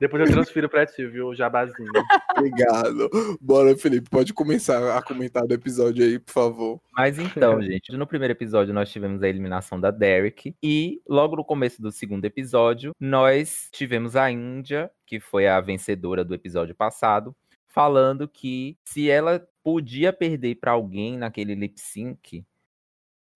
[0.00, 1.90] depois eu transfiro pra ti, viu, Jabazinho.
[2.36, 3.08] Obrigado.
[3.40, 6.80] Bora, Felipe, pode começar a comentar do episódio aí, por favor.
[6.96, 11.44] Mas então, gente, no primeiro episódio nós tivemos a eliminação da Derek e logo no
[11.44, 17.34] começo do segundo episódio nós tivemos a Índia, que foi a vencedora do episódio passado,
[17.66, 22.44] falando que se ela podia perder pra alguém naquele lip sync,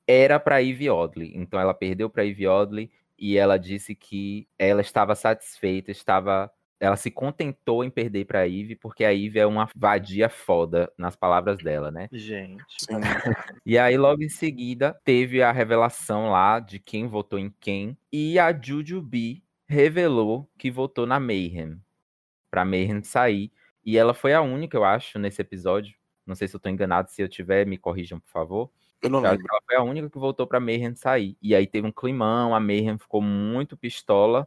[0.06, 1.32] era pra Ivy Oddly.
[1.36, 6.50] Então ela perdeu pra Ivy Oddly e ela disse que ela estava satisfeita, estava
[6.81, 11.16] ela se contentou em perder pra Ivy porque a Ivy é uma vadia foda nas
[11.16, 12.09] palavras dela, né?
[12.12, 12.64] Gente.
[13.66, 17.98] E aí, logo em seguida, teve a revelação lá de quem votou em quem.
[18.12, 21.81] E a Jujubee revelou que votou na Mayhem.
[22.50, 23.50] Pra Mayhem sair.
[23.85, 25.96] E ela foi a única, eu acho, nesse episódio.
[26.24, 27.11] Não sei se eu tô enganado.
[27.11, 28.70] Se eu tiver, me corrijam, por favor.
[29.02, 29.44] Eu não Eu lembro.
[29.44, 31.37] que ela foi a única que votou pra Mayhem sair.
[31.42, 32.54] E aí teve um climão.
[32.54, 34.46] A Mayhem ficou muito pistola.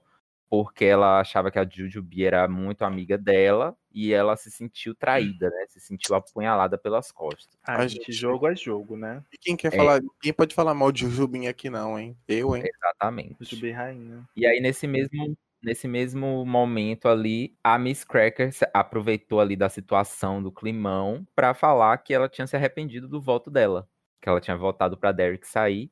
[0.50, 3.74] Porque ela achava que a Jujubee era muito amiga dela.
[3.94, 5.66] E ela se sentiu traída, né?
[5.70, 7.58] Se sentiu apunhalada pelas costas.
[7.64, 8.12] a Ai, gente, gente.
[8.12, 9.24] jogo é jogo, né?
[9.34, 9.78] E quem quer É.
[9.78, 12.18] falar, ninguém pode falar mal de Jujubim aqui não, hein?
[12.28, 12.64] Eu, hein?
[12.66, 13.38] Exatamente.
[13.46, 14.28] Jubi Rainha.
[14.36, 20.44] E aí, nesse mesmo, nesse mesmo momento ali, a Miss Cracker aproveitou ali da situação
[20.44, 23.88] do climão pra falar que ela tinha se arrependido do voto dela.
[24.22, 25.92] Que ela tinha votado pra Derek sair.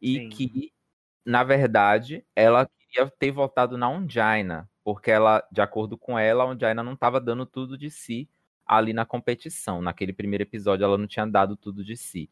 [0.00, 0.28] E Sim.
[0.30, 0.72] que,
[1.24, 4.68] na verdade, ela queria ter votado na Ongina.
[4.84, 8.28] Porque ela, de acordo com ela, a Ongina não estava dando tudo de si
[8.66, 9.82] ali na competição.
[9.82, 12.30] Naquele primeiro episódio, ela não tinha dado tudo de si.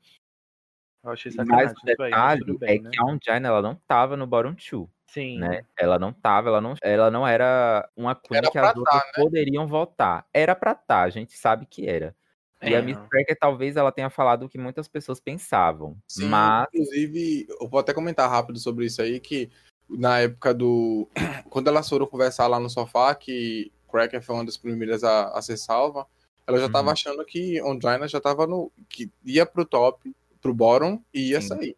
[1.05, 2.91] Eu achei Mas o isso aí, detalhe tudo é bem, né?
[2.91, 5.39] que a Ongina, ela não estava no bottom two Sim.
[5.39, 5.63] né?
[5.79, 9.13] Ela não tava, ela não, ela não era uma queen Era que as outras tá,
[9.15, 10.27] poderiam votar.
[10.33, 12.15] Era pra tá, a gente sabe que era.
[12.62, 12.79] E É.
[12.79, 15.97] a Miss Cracker talvez ela tenha falado o que muitas pessoas pensavam.
[16.09, 19.51] Sim, mas inclusive, eu vou até comentar rápido sobre isso aí, que
[19.88, 21.09] na época do.
[21.51, 25.40] Quando elas foram conversar lá no sofá, que Cracker foi uma das primeiras a, a
[25.40, 26.07] ser salva,
[26.47, 26.92] ela já tava Uhum.
[26.92, 28.73] achando que Ongina já tava no.
[28.88, 31.49] que ia pro top, pro bottom e ia Sim.
[31.49, 31.77] sair.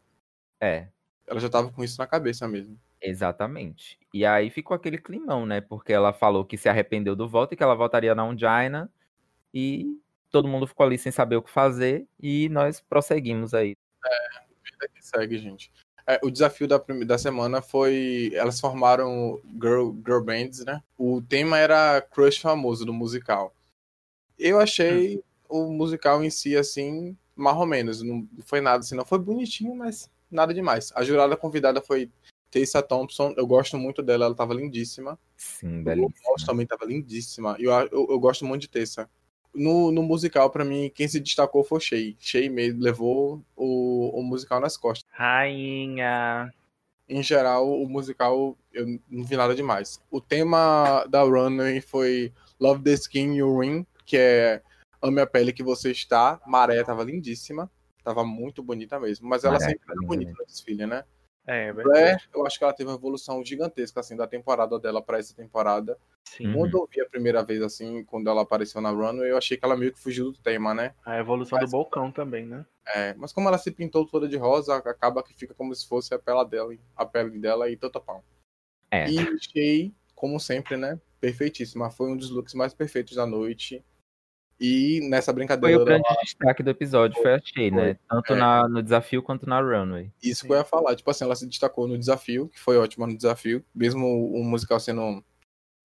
[0.60, 0.88] é,
[1.26, 2.76] Ela já tava com isso na cabeça mesmo.
[3.02, 3.98] exatamente.
[4.12, 5.60] E aí ficou aquele climão, né?
[5.60, 8.90] Porque ela falou que se arrependeu do voto e que ela votaria na Ongina.
[9.54, 9.96] E
[10.30, 12.06] todo mundo ficou ali sem saber o que fazer.
[12.20, 13.76] E nós prosseguimos aí.
[14.64, 15.70] Vida que segue, gente.
[16.06, 18.32] É, o desafio da, da semana foi.
[18.34, 20.82] Elas formaram girl, girl bands, né?
[20.98, 23.54] O tema era Crush Famoso do musical.
[24.38, 28.02] Eu achei o musical em si, assim, mais ou menos.
[28.02, 30.92] Não foi nada assim, não foi bonitinho, mas nada demais.
[30.94, 32.10] A jurada convidada foi
[32.50, 33.34] Tessa Thompson.
[33.36, 35.18] Eu gosto muito dela, ela tava lindíssima.
[35.36, 36.30] Sim, O belíssimo.
[36.30, 37.56] Lost também tava lindíssima.
[37.58, 39.08] Eu, eu, eu gosto muito de Tessa.
[39.54, 42.14] No, no musical, pra mim, quem se destacou foi Shea.
[42.18, 46.52] Shea mesmo levou o, o musical nas costas Rainha.
[47.08, 50.00] em geral, o musical eu não vi nada demais.
[50.10, 54.62] O tema da Runway foi Love the Skin You Ring, que é
[55.02, 56.40] Ame a Pele que Você Está.
[56.46, 57.70] Maré tava lindíssima,
[58.04, 59.28] tava muito bonita mesmo.
[59.28, 61.04] Mas ela Maré sempre linda bonita no desfile, né?
[61.46, 62.28] É, é Blair, verdade.
[62.34, 65.98] eu acho que ela teve uma evolução gigantesca, assim, da temporada dela pra essa temporada.
[66.24, 66.52] Sim.
[66.52, 69.64] Quando eu vi a primeira vez, assim, quando ela apareceu na Runway, eu achei que
[69.64, 70.94] ela meio que fugiu do tema, né?
[71.04, 72.64] A evolução Mas- do Bocão também, né?
[72.94, 76.12] É, mas como ela se pintou toda de rosa, acaba que fica como se fosse
[76.14, 78.22] a pele dela, a pele dela e tota pau.
[78.90, 79.08] É.
[79.08, 81.00] E Shea, como sempre, né?
[81.20, 81.90] Perfeitíssima.
[81.90, 83.84] Foi um dos looks mais perfeitos da noite.
[84.60, 87.98] E nessa Foi brincadeira, o grande destaque do episódio, foi a Shea, né?
[88.06, 88.36] Tanto É.
[88.36, 90.12] na, no desafio quanto na runway.
[90.22, 90.94] isso que eu ia falar.
[90.94, 94.78] Tipo assim, ela se destacou no desafio, que foi ótima no desafio, mesmo o musical
[94.78, 95.24] sendo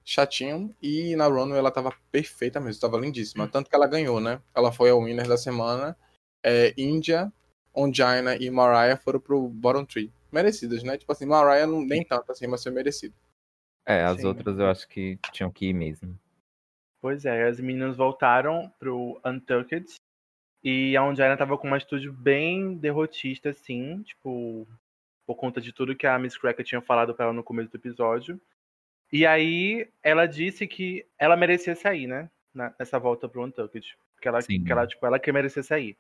[0.04, 0.76] chatinho.
[0.82, 3.48] E na Runway ela tava perfeita mesmo, tava lindíssima.
[3.48, 4.42] Tanto que ela ganhou, né?
[4.54, 5.96] Ela foi a winner da semana.
[6.44, 7.32] É, Índia,
[7.74, 10.12] Ongina e Mariah foram pro bottom three.
[10.32, 10.98] Merecidas, né?
[10.98, 13.16] Tipo assim, Mariah não, nem tanto assim, mas foi merecido.
[13.86, 14.28] É, as Sim.
[14.28, 16.20] outras eu acho que tinham que ir mesmo.
[17.06, 19.94] Pois é, as meninas voltaram pro Untucked
[20.64, 24.68] e a Ongina tava com uma atitude bem derrotista, assim, tipo,
[25.24, 27.78] por conta de tudo que a Miss Cracker tinha falado pra ela no começo do
[27.78, 28.42] episódio.
[29.14, 32.28] E aí ela disse que ela merecia sair, né?
[32.56, 33.96] Nessa volta pro Untucked.
[34.20, 34.64] Que ela, Sim.
[34.64, 35.96] que ela, tipo, ela que merecia sair.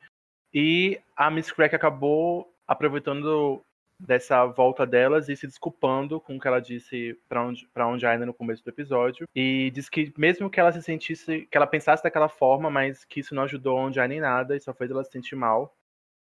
[0.51, 3.63] E a Miss Cracker acabou aproveitando
[3.99, 8.25] dessa volta delas e se desculpando com o que ela disse pra onde pra Ongina
[8.25, 9.27] no começo do episódio.
[9.35, 13.19] E disse que mesmo que ela se sentisse, que ela pensasse daquela forma, mas que
[13.19, 15.75] isso não ajudou a Ongina em nada e só fez ela se sentir mal.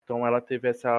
[0.04, 0.90] Então ela teve essa.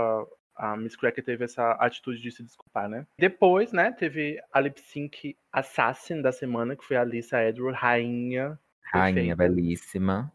[0.55, 3.07] A Miss Cracker teve essa atitude de se desculpar, né?
[3.17, 8.59] Depois, né, teve a lip sync assassin da semana, que foi a Lisa Edward, rainha.
[8.83, 9.36] Rainha Perfeita.
[9.36, 10.31] belíssima.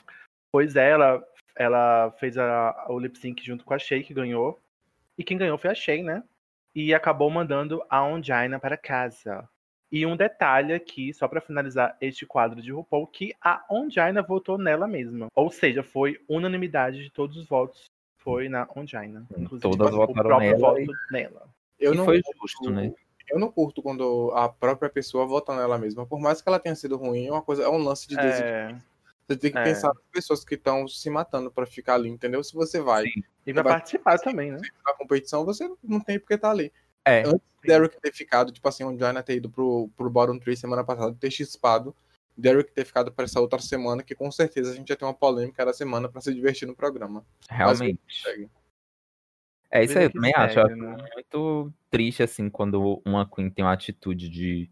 [0.51, 1.25] Pois é, ela,
[1.55, 4.61] ela fez a, o lip sync junto com a Shay, que ganhou.
[5.19, 6.23] E quem ganhou foi a Shay, né?
[6.75, 9.49] E acabou mandando a Ongina para casa.
[9.91, 14.57] E um detalhe aqui, só pra finalizar este quadro de RuPaul, que a Ongina votou
[14.57, 15.27] nela mesma.
[15.35, 17.87] Ou seja, foi unanimidade de todos os votos.
[18.19, 19.27] Foi na Ongina.
[19.31, 21.49] Inclusive, Todas o votaram próprio nela voto e- nela.
[21.81, 22.93] Eu e não foi curto- justo, né?
[23.31, 26.07] Eu não curto quando a própria pessoa vota nela mesma.
[26.07, 28.19] Por mais que ela tenha sido ruim, é uma coisa, é um lance de.
[28.19, 28.75] É,
[29.29, 29.63] Você tem que é.
[29.65, 32.43] pensar nas pessoas que estão se matando pra ficar ali, entendeu?
[32.43, 33.23] Se você vai Sim.
[33.47, 34.59] e vai Vai- participar também, né?
[34.85, 36.73] na competição, você não tem porque tá ali.
[37.05, 40.59] É, Antes Derek ter ficado, tipo assim, o Diana ter ido pro, pro bottom 3
[40.59, 41.95] semana passada, ter chispado,
[42.37, 45.15] Derek ter ficado pra essa outra semana, que com certeza a gente ia ter uma
[45.15, 47.25] polêmica da semana pra se divertir no programa.
[47.51, 48.01] realmente.
[49.71, 50.55] É isso aí, eu também acho.
[50.55, 50.97] segue, acho né?
[51.15, 54.71] muito triste, assim, quando uma Queen tem uma atitude de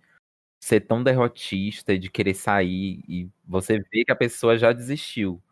[0.60, 5.42] ser tão derrotista e de querer sair e você vê que a pessoa já desistiu.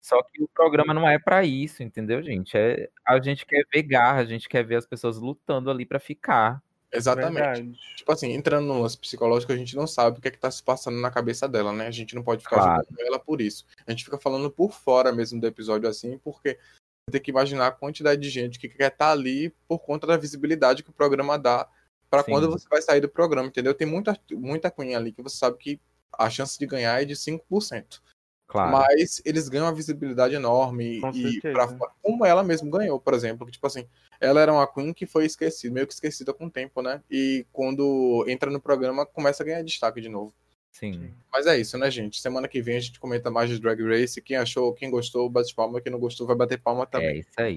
[0.00, 2.56] Só que o programa não é pra isso, entendeu, gente?
[2.56, 5.98] É, a gente quer ver garra, a gente quer ver as pessoas lutando ali pra
[5.98, 6.62] ficar.
[6.90, 7.34] Exatamente.
[7.34, 7.78] Verdade.
[7.96, 10.50] Tipo assim, entrando no lance psicológico, a gente não sabe o que é que tá
[10.50, 11.86] se passando na cabeça dela, né?
[11.86, 12.86] A gente não pode ficar Claro.
[12.88, 13.66] julgando ela por isso.
[13.86, 16.58] A gente fica falando por fora mesmo do episódio assim, porque
[17.06, 20.16] você tem que imaginar a quantidade de gente que quer estar ali por conta da
[20.16, 21.68] visibilidade que o programa dá
[22.10, 22.32] pra Sim.
[22.32, 23.74] quando você vai sair do programa, entendeu?
[23.74, 25.80] Tem muita, muita Queen ali que você sabe que
[26.12, 28.00] a chance de ganhar é de 5%.
[28.46, 28.72] Claro.
[28.72, 31.68] Mas eles ganham uma visibilidade enorme Com e pra
[32.02, 33.86] como ela mesmo ganhou, por exemplo, que tipo assim,
[34.18, 37.02] ela era uma queen que foi esquecida, meio que esquecida com o tempo, né?
[37.10, 40.32] E quando entra no programa começa a ganhar destaque de novo.
[40.72, 41.12] Sim.
[41.30, 42.20] Mas é isso, né, gente?
[42.20, 44.22] Semana que vem a gente comenta mais de Drag Race.
[44.22, 45.80] Quem achou, quem gostou, bate palma.
[45.80, 47.08] Quem não gostou, vai bater palma também.
[47.08, 47.56] É isso aí.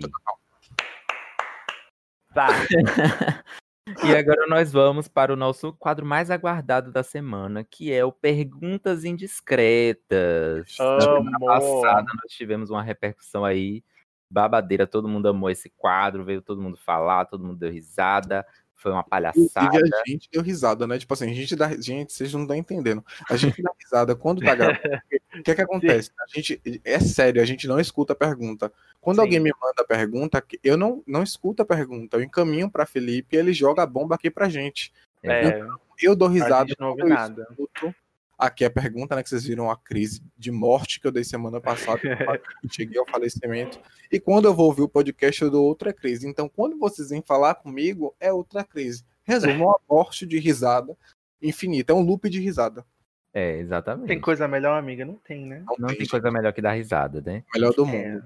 [2.34, 2.48] Tá.
[4.04, 8.12] E agora nós vamos para o nosso quadro mais aguardado da semana, que é o
[8.12, 10.76] Perguntas Indiscretas.
[10.80, 13.84] Na semana passada nós tivemos uma repercussão aí
[14.30, 18.46] babadeira, todo mundo amou esse quadro, veio todo mundo falar, todo mundo deu risada,
[18.82, 19.68] foi uma palhaçada.
[19.68, 20.98] Inclusive, a gente deu risada, né?
[20.98, 21.70] Tipo assim, a gente dá.
[21.80, 23.06] Gente, vocês não estão entendendo.
[23.30, 24.80] A gente dá risada quando tá gravando.
[25.34, 26.12] O que é que acontece?
[26.20, 26.62] A gente.
[26.84, 28.72] É sério, a gente não escuta a pergunta.
[29.00, 29.22] Quando Sim.
[29.22, 32.18] alguém me manda a pergunta, eu não, não escuto a pergunta.
[32.18, 34.92] Eu encaminho pra Felipe e ele joga a bomba aqui pra gente.
[35.24, 35.62] É,
[36.02, 36.68] Eu dou a risada.
[36.68, 37.48] gente não ouve nada.
[37.50, 37.96] escuto.
[38.42, 39.22] Aqui a pergunta, né?
[39.22, 42.02] Que vocês viram a crise de morte que eu dei semana passada.
[42.64, 43.80] eu cheguei ao falecimento.
[44.12, 46.28] E quando eu vou ouvir o podcast, eu dou outra crise.
[46.28, 49.06] Então, quando vocês vêm falar comigo, é outra crise.
[49.24, 50.98] Resumo, uma morte de risada
[51.40, 51.94] infinita.
[51.94, 52.84] É um loop de risada.
[53.32, 54.08] É, exatamente.
[54.08, 55.06] Tem coisa melhor, amiga?
[55.06, 55.64] Não tem, né?
[55.68, 57.44] Não, Não tem tem coisa melhor que dar risada, né?
[57.54, 57.88] melhor do É.
[57.88, 58.24] mundo.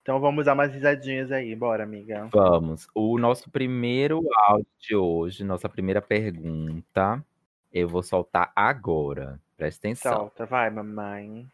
[0.00, 2.28] Então vamos dar umas risadinhas aí, bora, amiga.
[2.32, 2.86] Vamos.
[2.94, 7.20] O nosso primeiro áudio de hoje, nossa primeira pergunta,
[7.72, 9.40] eu vou soltar agora.
[9.56, 10.12] Presta atenção.
[10.12, 11.48] Solta, vai, mamãe.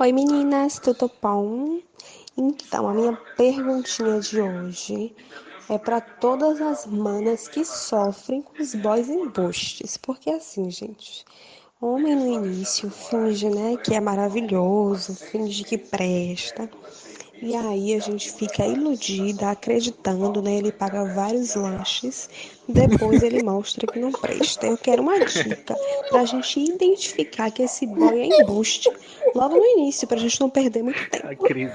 [0.00, 1.80] Oi meninas, tudo bom?
[2.36, 5.14] Então, a minha perguntinha de hoje
[5.70, 9.96] é para todas as manas que sofrem com os boys embustes.
[9.96, 11.24] Porque assim, gente,
[11.80, 16.68] homem no início finge, né, que é maravilhoso, finge que presta.
[17.42, 20.56] E aí a gente fica iludida, acreditando, né?
[20.56, 22.28] Ele paga vários lanches,
[22.68, 24.66] depois ele mostra que não presta.
[24.66, 25.74] Eu quero uma dica
[26.08, 28.88] pra gente identificar que esse boy é embuste
[29.34, 31.26] logo no início, pra gente não perder muito tempo.
[31.26, 31.74] A crise.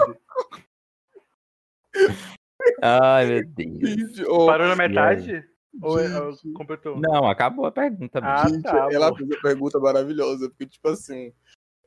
[2.82, 4.46] Ai, meu Deus.
[4.46, 5.44] Parou na metade?
[5.82, 6.48] Ou, Gente.
[6.48, 7.00] ou completou?
[7.00, 8.20] Não, acabou a pergunta.
[8.24, 8.56] Ah, bicho.
[8.56, 11.32] gente, tá, ela fez a pergunta maravilhosa, porque, tipo assim,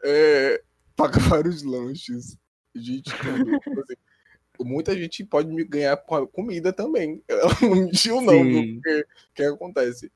[0.05, 0.62] é,
[0.97, 2.39] paga vários lanches.
[2.75, 3.11] Gente,
[3.62, 3.95] tipo assim,
[4.61, 5.97] muita gente pode me ganhar
[6.33, 7.23] comida também.
[7.29, 8.81] Ela não mentiu, não, o
[9.35, 10.11] que acontece?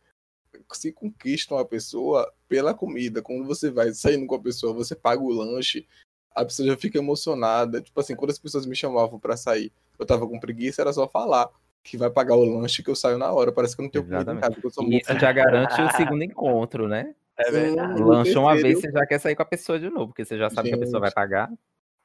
[0.72, 3.22] se conquista uma pessoa pela comida.
[3.22, 5.86] Quando você vai saindo com a pessoa, você paga o lanche,
[6.34, 7.80] a pessoa já fica emocionada.
[7.80, 11.06] Tipo assim, quando as pessoas me chamavam para sair, eu tava com preguiça, era só
[11.06, 11.48] falar
[11.82, 13.52] que vai pagar o lanche que eu saio na hora.
[13.52, 14.56] Parece que eu não tenho comida em casa.
[14.82, 17.14] E isso já garante o segundo encontro, né?
[17.38, 18.02] É verdade.
[18.02, 20.48] Lancha uma vez, você já quer sair com a pessoa de novo, porque você já
[20.48, 21.52] sabe Gente, que a pessoa vai pagar.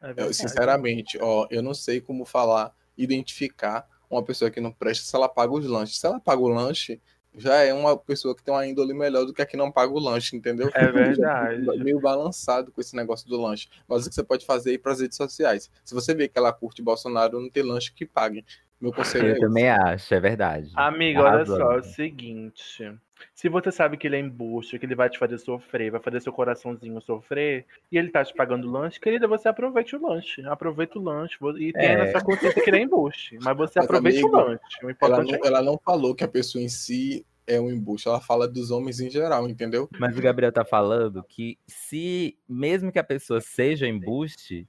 [0.01, 5.05] É eu, sinceramente, ó, eu não sei como falar, identificar uma pessoa que não presta
[5.05, 5.97] se ela paga os lanches.
[5.97, 6.99] Se ela paga o lanche,
[7.35, 9.93] já é uma pessoa que tem uma índole melhor do que a que não paga
[9.93, 10.69] o lanche, entendeu?
[10.73, 11.61] É verdade.
[11.81, 13.69] Meio balançado com esse negócio do lanche.
[13.87, 15.71] Mas o que você pode fazer é ir para as redes sociais.
[15.83, 18.43] Se você vê que ela curte Bolsonaro, não tem lanche que pague.
[18.79, 20.71] Meu conselho Eu é também acho, é verdade.
[20.75, 22.91] Amigo, olha só, é o seguinte.
[23.33, 26.21] Se você sabe que ele é embuste, que ele vai te fazer sofrer, vai fazer
[26.21, 30.45] seu coraçãozinho sofrer, e ele tá te pagando lanche, querida, você aproveite o lanche.
[30.45, 31.97] Aproveita o lanche e tenha é.
[31.97, 33.37] na sua consciência que ele é embuste.
[33.41, 34.59] Mas você mas, aproveite amigo, o lanche.
[34.83, 38.07] O ela, não, é ela não falou que a pessoa em si é um embuste,
[38.07, 39.89] ela fala dos homens em geral, entendeu?
[39.99, 44.67] Mas o Gabriel tá falando que se, mesmo que a pessoa seja embuste,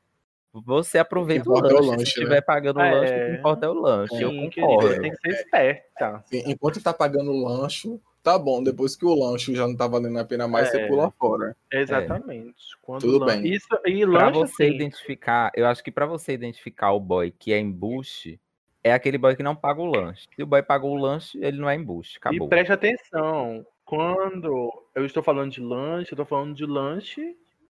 [0.53, 1.75] você aproveita o lanche.
[1.75, 1.99] o lanche.
[1.99, 2.41] Se estiver né?
[2.41, 4.17] pagando o lanche, o que importa é o lanche.
[4.17, 4.89] Sim, eu concordo.
[4.89, 6.25] Querida, tem que ser esperta.
[6.27, 8.63] Sim, enquanto tá pagando o lanche, tá bom.
[8.63, 10.71] Depois que o lanche já não tá valendo a pena mais, é.
[10.71, 11.57] você pula fora.
[11.71, 12.55] Exatamente.
[12.89, 12.99] É.
[12.99, 13.47] Tudo bem.
[13.47, 14.75] Isso, e pra lanche, você assim...
[14.75, 18.41] identificar, eu acho que para você identificar o boy que é embuste,
[18.85, 20.27] é aquele boy que não paga o lanche.
[20.35, 22.19] Se o boy pagou o lanche, ele não é embuste.
[22.19, 22.47] Acabou.
[22.47, 23.67] E preste atenção.
[23.85, 27.37] Quando eu estou falando de lanche, eu estou falando de lanche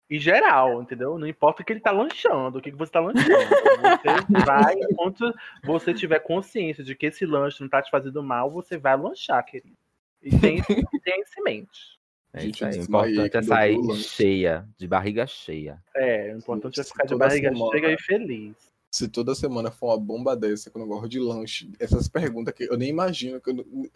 [0.09, 1.17] em geral, entendeu?
[1.17, 3.29] Não importa o que ele tá lanchando, o que, que você tá lanchando.
[3.29, 3.33] Você
[4.45, 5.33] vai, enquanto
[5.63, 9.43] você tiver consciência de que esse lanche não tá te fazendo mal, você vai lanchar,
[9.43, 9.75] querido.
[10.23, 10.61] E tem,
[11.03, 11.99] tem isso em mente.
[12.33, 12.79] É isso aí.
[12.79, 15.83] O importante é sair cheia, de barriga cheia.
[15.95, 18.55] É, o importante é ficar de barriga semana, cheia e feliz.
[18.91, 22.63] Se toda semana for uma bomba dessa, com o negócio de lanche, essas perguntas que
[22.63, 23.91] eu nem imagino que eu...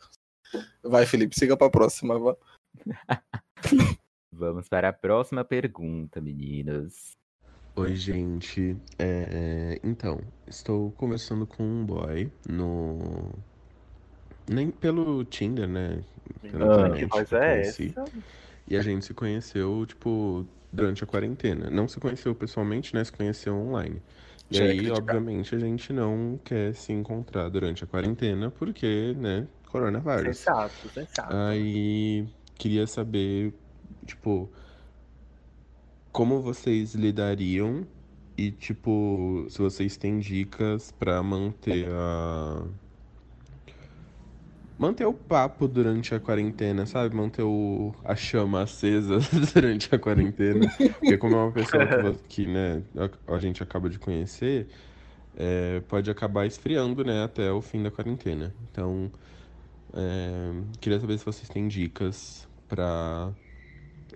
[0.84, 2.15] Vai, Felipe, siga pra próxima.
[4.32, 7.17] Vamos para a próxima pergunta, meninas.
[7.75, 8.75] Oi, gente.
[8.97, 13.32] É, então, estou conversando com um boy no.
[14.50, 16.04] Nem pelo Tinder, né?
[16.41, 17.84] Pela ah, que voz é essa?
[18.68, 21.70] E a gente se conheceu, tipo, durante a quarentena.
[21.70, 23.04] Não se conheceu pessoalmente, né?
[23.04, 24.02] Se conheceu online.
[24.50, 30.38] E aí, obviamente, a gente não quer se encontrar durante a quarentena, porque, né, coronavírus.
[30.38, 31.36] Sensato, sensato.
[31.36, 32.26] Aí,
[32.56, 33.54] queria saber
[34.06, 34.50] tipo,
[36.12, 37.86] como vocês lidariam
[38.38, 42.64] e, tipo, se vocês têm dicas para manter a.
[44.78, 47.15] Manter o papo durante a quarentena, sabe?
[47.15, 47.95] Manter o...
[48.03, 49.17] a chama acesa
[49.53, 50.69] durante a quarentena.
[50.78, 54.67] Porque como é uma pessoa que, que né, a, a gente acaba de conhecer,
[55.36, 58.53] é, pode acabar esfriando, né, até o fim da quarentena.
[58.71, 59.11] Então,
[59.93, 63.32] é, queria saber se vocês têm dicas para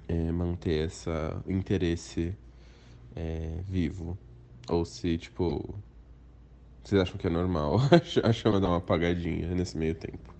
[0.07, 2.35] é, manter essa interesse
[3.15, 4.17] é, vivo.
[4.69, 5.75] Ou se, tipo,
[6.83, 7.77] vocês acham que é normal
[8.23, 10.30] a chama dar uma apagadinha nesse meio tempo.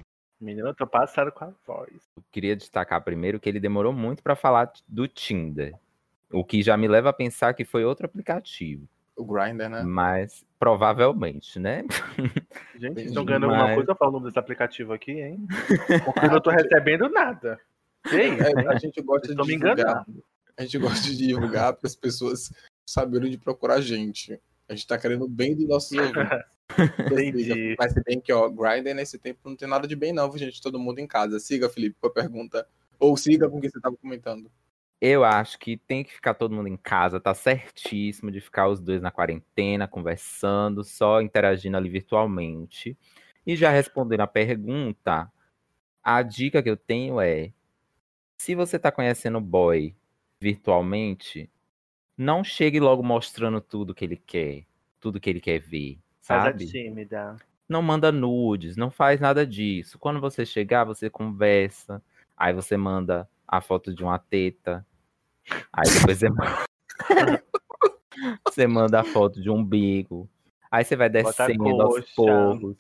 [0.42, 2.10] Menina, eu tô passando com a voz.
[2.18, 5.76] Eu queria destacar primeiro que ele demorou muito para falar do Tinder.
[6.32, 8.88] O que já me leva a pensar que foi outro aplicativo.
[9.16, 9.84] O Grindr, né?
[9.84, 11.84] Mas provavelmente, né?
[12.76, 13.56] Gente, estão ganhando Mas...
[13.56, 15.46] alguma coisa falando desse aplicativo aqui, hein?
[16.06, 17.60] Porque eu não tô recebendo nada.
[18.08, 20.06] Isso, é, a gente gosta de divulgar.
[20.58, 22.52] A gente gosta de divulgar para as pessoas
[22.84, 24.42] saberem onde procurar a gente.
[24.68, 26.16] A gente tá querendo bem dos nossos ouvintes.
[26.99, 27.76] Entendi.
[27.78, 30.61] Mas se bem que, ó, Grindr nesse tempo não tem nada de bem, não, gente.
[30.61, 31.39] Todo mundo em casa.
[31.39, 32.67] Siga, Felipe, com a pergunta.
[32.99, 34.51] Ou siga com o que você estava comentando.
[35.01, 38.80] Eu acho que tem que ficar todo mundo em casa, tá certíssimo de ficar os
[38.80, 42.95] dois na quarentena, conversando, só interagindo ali virtualmente.
[43.43, 45.32] E já respondendo a pergunta,
[46.03, 47.51] a dica que eu tenho é
[48.38, 49.95] se você tá conhecendo o boy
[50.39, 51.49] virtualmente,
[52.15, 54.65] não chegue logo mostrando tudo que ele quer,
[54.99, 56.59] tudo que ele quer ver, sabe?
[56.59, 57.36] Faz tímida.
[57.67, 59.97] Não manda nudes, não faz nada disso.
[59.97, 62.01] Quando você chegar, você conversa,
[62.38, 64.86] aí você manda a foto de uma teta,
[65.74, 66.63] aí depois você manda,
[68.47, 70.30] você manda a foto de um umbigo,
[70.69, 72.78] aí você vai descendo aos poucos,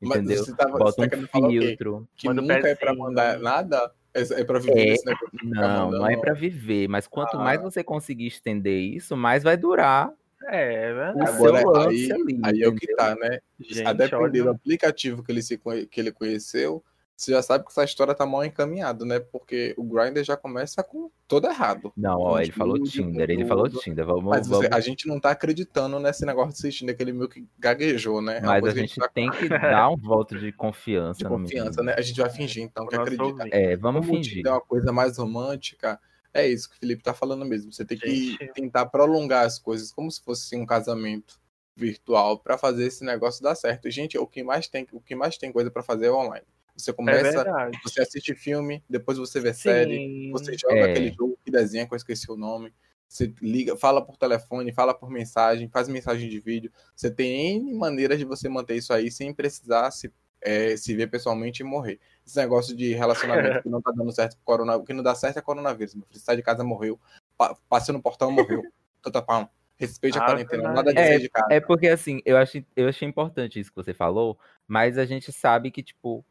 [0.00, 0.44] entendeu?
[0.56, 2.08] Tava, Bota um filtro.
[2.16, 3.92] Que, que nunca é pra mandar nada?
[4.14, 5.14] É, é para viver é, isso, né?
[5.42, 7.42] Não, não é para viver, mas quanto ah.
[7.42, 10.12] mais você conseguir estender isso, mais vai durar.
[10.52, 11.30] É, é verdade.
[11.30, 13.40] Agora, aí, ali, aí é o que tá, né?
[13.58, 14.44] Gente, a depender olha...
[14.44, 15.58] do aplicativo que ele, se,
[15.90, 16.84] que ele conheceu,
[17.16, 19.20] você já sabe que essa história tá mal encaminhada, né?
[19.20, 21.92] Porque o Grindr já começa com todo errado.
[21.96, 23.68] Não, ó, ele falou Tinder, ele falou.
[23.68, 24.04] Tinder.
[24.04, 27.28] Vamos, Mas você- vamos- a gente não tá acreditando nesse negócio de assistir daquele meio
[27.28, 28.38] que gaguejou, né?
[28.38, 31.18] É mas a coisa que gente tá tem que dar um voto de confiança.
[31.18, 31.94] de confiança, né?
[31.96, 33.46] A gente vai fingir, então, que acredita.
[33.52, 34.38] É, vamos Como fingir.
[34.38, 36.00] Tinder é uma coisa mais romântica,
[36.34, 37.72] é isso que o Felipe tá falando mesmo.
[37.72, 38.52] Você tem que Gente.
[38.54, 41.40] tentar prolongar as coisas como se fosse um casamento
[41.76, 43.88] virtual pra fazer esse negócio dar certo.
[43.88, 46.44] E, gente, o que mais tem, o que mais tem coisa pra fazer é online.
[46.76, 47.78] Você É começa, verdade.
[47.84, 50.30] você assiste filme, depois você vê série, Sim.
[50.30, 50.90] você joga É.
[50.90, 52.72] aquele jogo que desenha, que eu esqueci o nome.
[53.08, 56.72] Você liga, fala por telefone, fala por mensagem, faz mensagem de vídeo.
[56.96, 60.10] Você tem N maneiras de você manter isso aí sem precisar se,
[60.40, 62.00] é, se ver pessoalmente e morrer.
[62.26, 65.38] Esse negócio de relacionamento que não tá dando certo corona, o que não dá certo
[65.38, 65.94] é coronavírus.
[65.94, 66.98] Meu filho sai de casa, morreu.
[67.36, 68.62] Pa passou no portão, morreu.
[69.00, 69.50] Tota pau.
[69.76, 70.76] Respeite a Ave quarentena, Maria.
[70.76, 71.46] nada de sair de casa.
[71.50, 75.32] É porque assim, eu achei, eu achei importante isso que você falou, mas a gente
[75.32, 76.24] sabe que, tipo,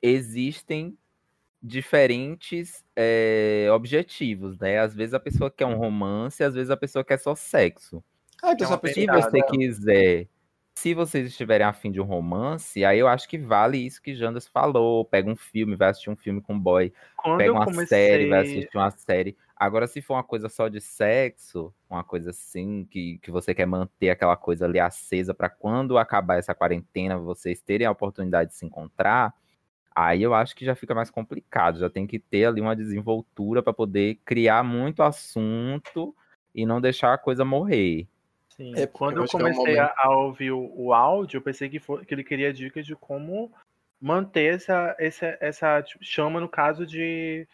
[0.00, 0.96] existem
[1.62, 4.78] diferentes é, objetivos, né?
[4.78, 8.02] Às vezes a pessoa quer um romance, às vezes a pessoa quer só sexo.
[8.42, 10.28] Ah, então É uma essa pessoa Se você quiser,
[10.74, 14.48] se vocês estiverem afim de um romance, aí eu acho que vale isso que Jandas
[14.48, 15.04] falou.
[15.04, 16.92] Pega um filme, vai assistir um filme com boy.
[17.16, 17.86] Quando Pega uma comecei...
[17.86, 19.36] série, vai assistir uma série.
[19.54, 23.66] Agora, se for uma coisa só de sexo, uma coisa assim, que, que você quer
[23.66, 28.56] manter aquela coisa ali acesa para quando acabar essa quarentena, vocês terem a oportunidade de
[28.56, 29.32] se encontrar,
[29.94, 31.78] aí eu acho que já fica mais complicado.
[31.78, 36.12] Já tem que ter ali uma desenvoltura para poder criar muito assunto
[36.52, 38.08] e não deixar a coisa morrer.
[38.56, 38.74] Sim.
[38.76, 41.68] É, Quando eu eu que é um comecei a, ouvir o, o áudio, eu pensei
[41.68, 43.52] que, for- que ele queria dicas de como
[44.00, 47.46] manter essa, essa, essa tipo, chama no caso de,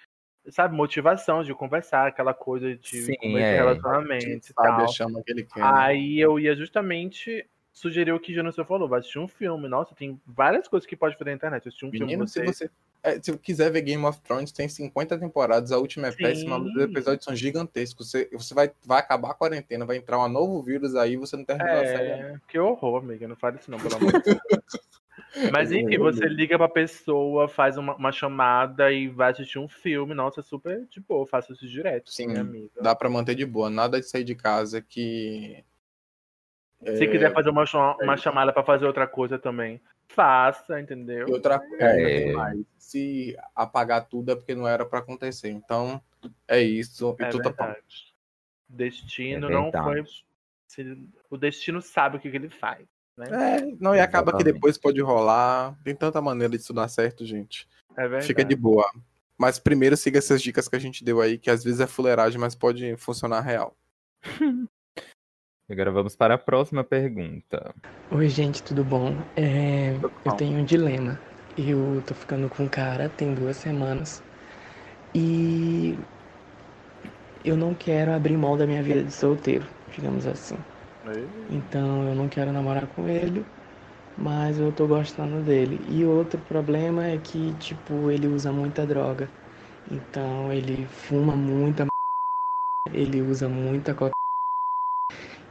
[0.48, 3.56] sabe, motivação, de conversar, aquela coisa de Sim, é.
[3.56, 5.60] relacionamento sabe a chama que ele quer.
[5.60, 5.70] né?
[5.70, 9.68] Aí eu ia justamente sugerir o que Janus falou, vai assistir um filme.
[9.68, 11.68] Nossa, tem várias coisas que pode fazer na internet.
[11.68, 12.70] Assistir um Menino, filme se você...
[13.02, 13.16] você.
[13.16, 16.18] é, se quiser ver Game of Thrones, tem 50 temporadas, a última é Sim.
[16.18, 18.10] péssima, os episódios são gigantescos.
[18.10, 21.44] Você, você vai, vai acabar a quarentena, vai entrar um novo vírus aí, você não
[21.44, 22.10] terminou a série.
[22.10, 23.28] É, que horror, amiga.
[23.28, 24.38] Não fale isso não, pelo amor de Deus.
[25.52, 30.14] Mas enfim, você liga pra pessoa, faz uma, uma chamada e vai assistir um filme.
[30.14, 32.70] Nossa, super de boa, faço isso direto, Sim, minha amiga.
[32.80, 35.64] Dá pra manter de boa, nada de sair de casa que.
[36.82, 37.64] Se é, quiser fazer uma,
[38.00, 41.28] uma chamada pra fazer outra coisa também, faça, entendeu?
[41.28, 42.32] E outra coisa, É.
[42.32, 45.50] mais, se apagar tudo é porque não era pra acontecer.
[45.50, 46.00] Então,
[46.46, 47.16] é isso.
[47.18, 47.76] E É tu tá.
[48.68, 50.04] Destino É não foi.
[51.30, 52.86] O destino sabe o que, que ele faz.
[53.16, 53.26] Né?
[53.30, 55.76] É, não, e acaba que depois pode rolar.
[55.82, 57.66] Tem tanta maneira disso dar certo, gente.
[57.96, 58.26] É, verdade.
[58.26, 58.88] Fica de boa.
[59.36, 62.40] Mas primeiro siga essas dicas que a gente deu aí, que às vezes é fuleiragem,
[62.40, 63.76] mas pode funcionar real.
[65.70, 67.74] Agora vamos para a próxima pergunta.
[68.10, 69.12] Oi, gente, tudo bom?
[69.36, 70.38] É, Tudo eu bom.
[70.38, 71.18] tenho um dilema.
[71.56, 74.22] Eu tô ficando com um cara tem duas semanas
[75.14, 75.96] e
[77.44, 80.56] eu não quero abrir mão da minha vida de solteiro, digamos assim.
[81.50, 83.44] Então eu não quero namorar com ele,
[84.18, 85.80] mas eu tô gostando dele.
[85.90, 89.28] E outro problema é que, tipo, ele usa muita droga.
[89.90, 91.86] Então ele fuma muita
[92.92, 94.17] ele usa muita cocaína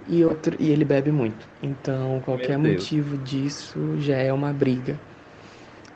[0.08, 1.48] e outro e ele bebe muito.
[1.62, 5.00] Então qualquer motivo disso já é uma briga.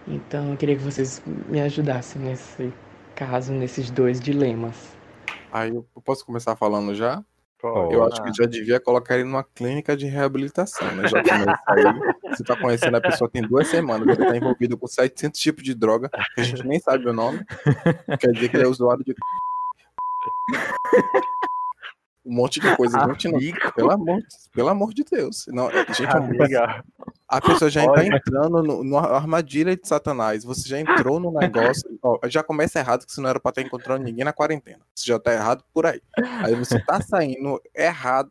[0.07, 2.73] Então eu queria que vocês me ajudassem nesse
[3.15, 4.95] caso, nesses dois dilemas.
[5.51, 7.23] Aí eu posso começar falando já?
[7.61, 7.93] Pode.
[7.93, 11.07] Eu acho que já devia colocar ele numa clínica de reabilitação, né?
[11.07, 11.83] Já começa aí.
[12.31, 15.75] Você tá conhecendo a pessoa tem duas semanas, ele tá envolvido com 700 tipos de
[15.75, 17.45] droga, que a gente nem sabe o nome.
[18.19, 19.13] Quer dizer que ele é usuário de.
[22.23, 22.99] Um monte de coisa.
[23.07, 23.39] Gente, não,
[23.75, 24.19] pelo, amor,
[24.53, 25.45] pelo amor de Deus.
[25.47, 26.83] Não, gente, Amiga,
[27.27, 30.43] a pessoa já está entrando no, numa armadilha de Satanás.
[30.43, 31.97] Você já entrou no negócio.
[32.03, 34.81] ó, já começa errado que você não era pra estar encontrando ninguém na quarentena.
[34.93, 36.01] Você já tá errado por aí.
[36.43, 38.29] Aí você tá saindo errado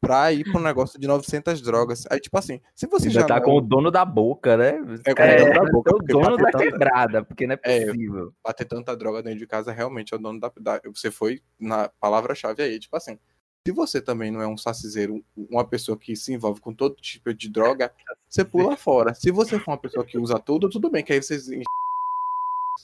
[0.00, 2.04] pra ir pro negócio de 900 drogas.
[2.10, 4.78] Aí, tipo assim, se você já tá não com o dono da boca, né?
[5.04, 7.54] É, o É, dono da boca, é o dono pra da tanta- quebrada, porque não
[7.54, 7.86] é É.
[7.86, 8.32] possível.
[8.44, 10.52] bater tanta droga dentro de casa, realmente é o dono da.
[10.60, 13.18] da- você foi na palavra-chave aí, tipo assim.
[13.66, 17.34] Se você também não é um saciseiro, uma pessoa que se envolve com todo tipo
[17.34, 17.92] de droga,
[18.26, 19.12] você pula fora.
[19.14, 21.48] Se você for uma pessoa que usa tudo, tudo bem, que aí vocês.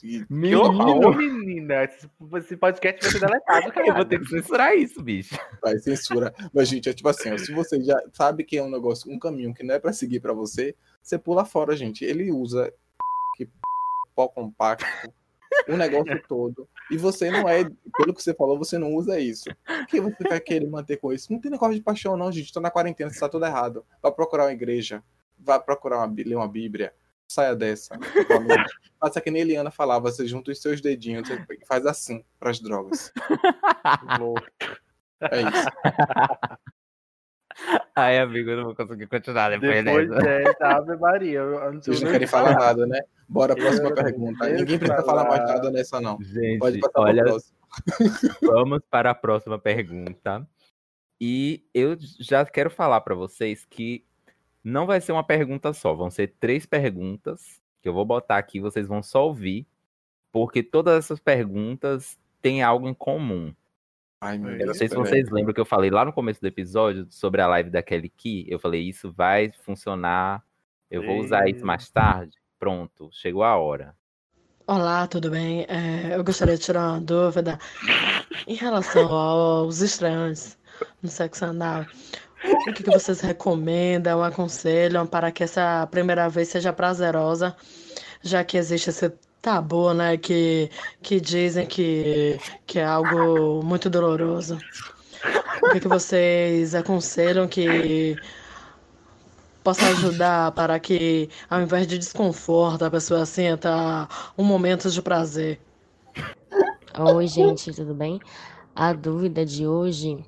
[0.01, 1.84] Que horror, menina.
[1.84, 3.86] Esse, podcast vai ser deletado, cara.
[3.86, 5.36] Eu vou ter que censurar isso, bicho.
[5.62, 6.34] Vai, censura.
[6.53, 9.18] Mas, gente, é tipo assim, ó, se você já sabe que é um negócio, um
[9.18, 12.05] caminho que não é pra seguir pra você, você pula fora, gente.
[12.05, 12.72] Ele usa
[13.36, 13.49] que
[14.14, 14.86] pó compacto,
[15.68, 16.68] o negócio todo.
[16.90, 17.64] E você não é,
[17.97, 19.45] pelo que você falou, você não usa isso.
[19.82, 21.32] O que você vai querer manter com isso?
[21.32, 22.53] Não tem negócio de paixão, não, gente.
[22.53, 23.84] Tô na quarentena, você tá tudo errado.
[24.03, 25.03] Vai procurar uma igreja,
[25.38, 26.92] vai procurar uma, ler uma Bíblia.
[27.35, 27.99] Saia dessa.
[29.01, 33.12] Faça que nem Eliana falava, você junta os seus dedinhos e faz assim pras drogas.
[35.20, 35.68] É isso.
[37.95, 40.22] Ai, amigo, eu não vou conseguir continuar depois, Depois dessa.
[40.24, 41.39] dessa, Ave Maria.
[41.39, 42.99] eu- eu não Vocês não querem falar nada, né?
[43.28, 44.49] Bora, próxima Eu- pergunta.
[44.51, 45.24] eu Ninguém precisa falar.
[45.24, 46.18] falar mais nada nessa, não.
[46.20, 47.57] Gente, Pode passar olha, pra próxima.
[48.43, 50.47] vamos para a próxima pergunta.
[51.20, 54.05] E eu já quero falar para vocês que
[54.65, 58.59] não vai ser uma pergunta só, vão ser três perguntas que eu vou botar aqui,
[58.59, 59.67] vocês vão só ouvir,
[60.33, 63.55] porque todas essas perguntas têm algo em comum.
[64.21, 64.69] Ai, meu Eu Deus.
[64.69, 67.47] não sei se vocês lembram que eu falei lá no começo do episódio sobre a
[67.47, 68.47] live da Kelly Key.
[68.49, 70.43] Eu falei, isso vai funcionar.
[70.91, 72.39] Eu vou usar isso mais tarde.
[72.59, 73.95] Pronto, chegou a hora.
[74.67, 75.67] Olá, tudo bem?
[75.69, 77.59] É, eu gostaria de tirar uma dúvida
[78.47, 80.59] em relação aos estreantes
[81.03, 81.85] no sexo anal.
[82.45, 87.57] O que, que vocês recomendam, aconselham para que essa primeira vez seja prazerosa,
[88.22, 90.70] já que existe esse tabu, né, que,
[91.03, 94.59] que dizem que, que é algo muito doloroso.
[95.62, 98.16] O que, que vocês aconselham que
[99.62, 105.59] possa ajudar para que, ao invés de desconforto, a pessoa sinta um momento de prazer.
[106.99, 108.20] Oi, gente, tudo bem?
[108.74, 110.22] A dúvida de hoje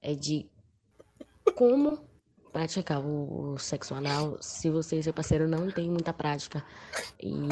[0.00, 0.46] é de
[1.52, 1.98] como
[2.52, 6.62] praticar o, sexo anal se você e seu parceiro não tem muita prática.
[7.20, 7.48] E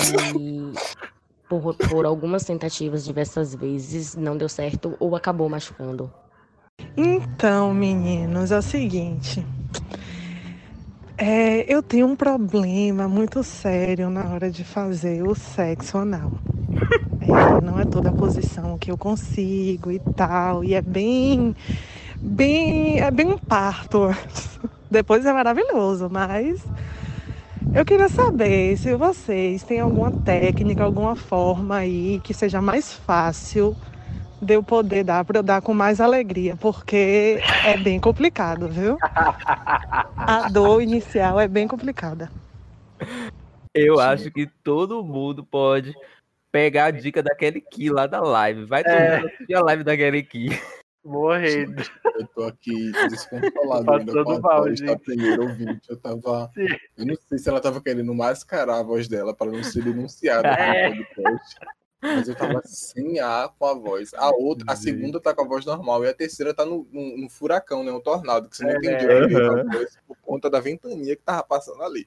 [1.49, 6.13] por, por algumas tentativas diversas vezes não deu certo ou acabou machucando.
[6.97, 9.45] Então, meninos, é o seguinte.
[11.17, 16.33] É, eu tenho um problema muito sério na hora de fazer o sexo anal.
[17.21, 20.65] É, não é toda a posição que eu consigo e tal.
[20.65, 21.55] E é bem.
[22.21, 23.01] Bem.
[23.01, 24.09] é bem um parto.
[24.91, 26.65] Depois é maravilhoso, mas.
[27.75, 33.77] Eu queria saber se vocês têm alguma técnica, alguma forma aí que seja mais fácil
[34.43, 38.97] de eu poder dar para eu dar com mais alegria, porque é bem complicado, viu?
[40.17, 42.31] A dor inicial é bem complicada.
[43.75, 45.95] Eu acho que todo mundo pode
[46.51, 48.65] pegar a dica daquele Ki lá da live.
[48.65, 49.23] Vai todo É.
[49.55, 50.59] a live daquele Ki.
[51.05, 51.83] Morrendo.
[52.19, 55.89] Eu tô aqui descontrolado Passando ainda com a mal, da primeira ouvinte.
[55.89, 56.51] Eu tava.
[56.55, 56.67] Sim.
[56.99, 60.49] Eu não sei se ela tava querendo mascarar a voz dela para não ser denunciada
[60.49, 60.91] É.
[60.95, 61.57] no podcast.
[62.03, 64.15] Mas eu tava sem ar com a voz.
[64.15, 67.17] A outra, a segunda tá com a voz normal e a terceira tá no, no,
[67.19, 67.93] no furacão, né?
[67.93, 69.27] Um tornado, que você não É, entendeu né?
[69.27, 72.07] direito a voz por conta da ventania que tava passando ali.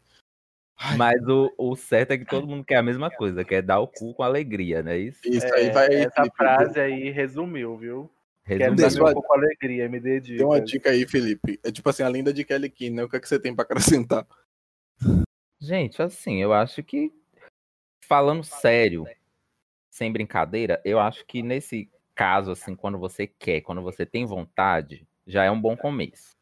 [0.79, 3.79] Ai, Mas o, o certo é que todo mundo quer a mesma coisa, quer dar
[3.79, 5.19] o cu com alegria, não é isso?
[5.25, 5.87] Isso É, aí vai.
[5.93, 8.09] essa frase aí resumiu, viu?
[8.45, 9.03] Resumindo.
[9.03, 10.37] meu cu com alegria, me dê dicas.
[10.37, 11.59] Tem uma dica aí, Felipe.
[11.63, 13.03] É tipo assim, a linda de Kelly Key, né?
[13.03, 14.27] O que, é que você tem pra acrescentar?
[15.59, 17.11] Gente, assim, eu acho que
[18.05, 19.05] falando sério,
[19.89, 25.07] sem brincadeira, eu acho que nesse caso, assim, quando você quer, quando você tem vontade,
[25.25, 26.35] já é um bom começo,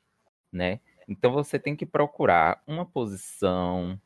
[0.52, 0.80] né?
[1.08, 4.00] Então você tem que procurar uma posição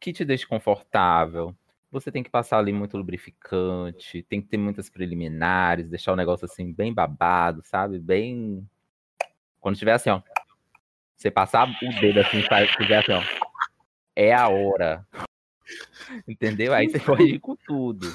[0.00, 1.54] que te deixe confortável.
[1.90, 6.44] Você tem que passar ali muito lubrificante, tem que ter muitas preliminares, deixar o negócio
[6.44, 7.98] assim bem babado, sabe?
[7.98, 8.68] Bem.
[9.60, 10.22] Quando tiver assim, ó.
[11.16, 12.42] Você passar o dedo assim,
[12.76, 13.22] tiver assim, ó.
[14.14, 15.06] É a hora.
[16.26, 16.72] Entendeu?
[16.72, 18.06] Aí você pode ir com tudo.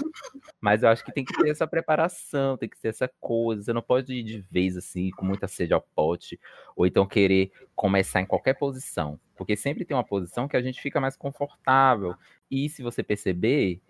[0.59, 3.63] Mas eu acho que tem que ter essa preparação, tem que ter essa coisa.
[3.63, 6.39] Você não pode ir de vez assim, com muita sede ao pote,
[6.75, 9.19] ou então querer começar em qualquer posição.
[9.35, 12.15] Porque sempre tem uma posição que a gente fica mais confortável.
[12.49, 13.81] E se você perceber,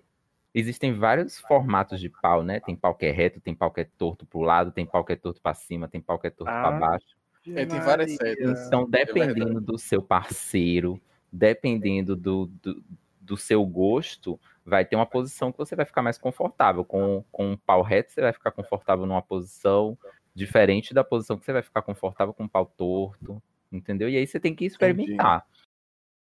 [0.54, 2.60] existem vários formatos de pau, né?
[2.60, 5.14] Tem pau que é reto, tem pau que é torto pro lado, tem pau que
[5.14, 7.16] é torto pra cima, tem pau que é torto pra Ah, baixo.
[7.48, 8.68] É, tem várias séries.
[8.68, 9.66] Então, dependendo verdade.
[9.66, 11.00] do seu parceiro,
[11.32, 12.84] dependendo do, do,
[13.22, 16.84] do seu gosto, vai ter uma posição que você vai ficar mais confortável.
[16.84, 19.98] Com, com um pau reto, você vai ficar confortável numa posição
[20.34, 23.42] diferente da posição que você vai ficar confortável com um pau torto.
[23.72, 24.10] Entendeu?
[24.10, 25.46] E aí você tem que experimentar.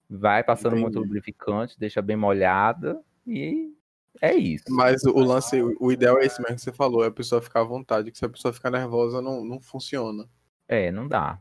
[0.10, 1.06] Vai passando muito Entendi.
[1.06, 3.74] lubrificante, deixa bem molhada e
[4.22, 4.66] é isso.
[4.70, 7.60] Mas o lance, o ideal é esse mesmo que você falou, é a pessoa ficar
[7.62, 10.26] à vontade, que se a pessoa ficar nervosa, não, não funciona.
[10.68, 11.40] É, não dá.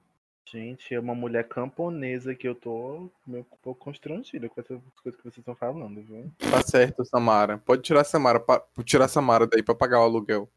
[0.48, 5.16] Gente, é uma mulher camponesa que eu tô meio um pouco constrangida com essas coisas
[5.16, 6.30] que vocês estão falando, viu?
[6.38, 7.58] Tá certo, Samara.
[7.58, 10.48] Pode tirar a Samara, pa- tirar a Samara daí pra pagar o aluguel.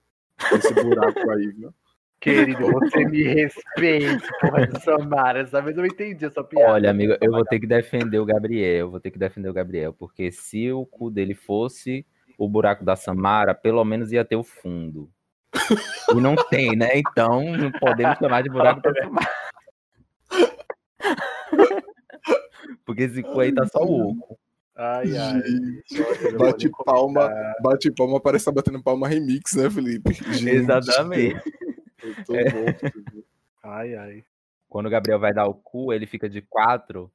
[0.53, 1.73] Esse buraco aí, viu?
[2.19, 5.39] Querido, você me respeite, porra de Samara.
[5.39, 6.73] Essa vez eu entendi essa piada.
[6.73, 9.93] Olha, amigo, eu vou ter que defender o Gabriel, vou ter que defender o Gabriel,
[9.93, 12.05] porque se o cu dele fosse
[12.37, 15.09] o buraco da Samara, pelo menos ia ter o fundo.
[16.11, 16.89] E não tem, né?
[16.95, 19.29] Então não podemos chamar de buraco da Samara.
[22.85, 24.37] Porque esse cu aí tá só oco.
[24.75, 25.41] Ai, ai.
[25.89, 27.29] Gente, eu bate palma,
[27.61, 30.13] bate palma, parece que tá batendo palma remix, né, Felipe?
[30.13, 31.41] Gente, Exatamente.
[32.03, 32.53] Eu tô É.
[32.53, 33.25] morto.
[33.63, 34.23] Ai, ai.
[34.69, 37.11] Quando o Gabriel vai dar o cu, ele fica de quatro.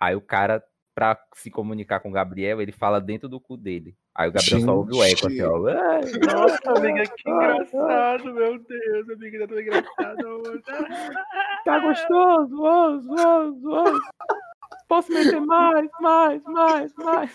[0.00, 0.62] Aí o cara,
[0.94, 3.94] pra se comunicar com o Gabriel, ele fala dentro do cu dele.
[4.14, 5.66] Aí o Gabriel só ouve o eco assim, ó.
[5.68, 6.00] "Ai,
[6.34, 10.62] Nossa, amiga, que engraçado, meu Deus, amiga, tá tão engraçado.
[11.64, 14.02] Tá gostoso, osso, osso, osso.
[14.92, 17.30] Posso meter mais, mais, mais, mais.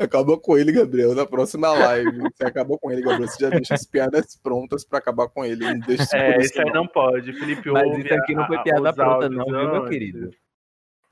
[0.00, 2.20] Acaba com ele, Gabriel, na próxima live.
[2.22, 3.28] Você acaba com ele, Gabriel.
[3.28, 5.62] Você já deixa as piadas prontas pra acabar com ele.
[5.62, 6.86] Não deixa isso É, isso aí não.
[6.86, 7.34] pode.
[7.34, 10.30] Felipe Mas ouve isso aqui não foi piada pronta, não, viu, meu querido?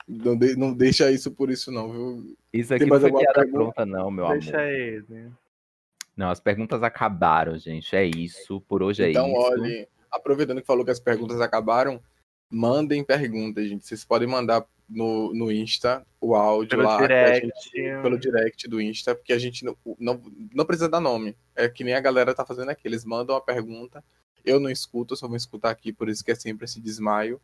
[0.09, 2.37] Não, de- não deixa isso por isso, não, viu?
[2.51, 3.59] Isso aqui não foi piada pergunta?
[3.75, 4.69] pronta, não, meu Deixa amor.
[4.71, 5.33] ele.
[6.17, 7.95] Não, as perguntas acabaram, gente.
[7.95, 8.59] É isso.
[8.63, 9.37] Por hoje é Então, isso.
[9.39, 12.01] olha, aproveitando que falou que as perguntas acabaram,
[12.51, 13.85] mandem perguntas, gente.
[13.87, 16.99] Vocês podem mandar no, no Insta o áudio Pelo lá.
[17.01, 17.47] direct.
[17.47, 20.23] gente- pelo direct do Insta, porque a gente não, não,
[20.55, 21.37] não precisa dar nome.
[21.55, 22.87] É que nem a galera tá fazendo aqui.
[22.87, 24.03] Eles mandam a pergunta.
[24.45, 27.41] Eu não escuto, eu só vou escutar aqui, por isso que é sempre esse desmaio.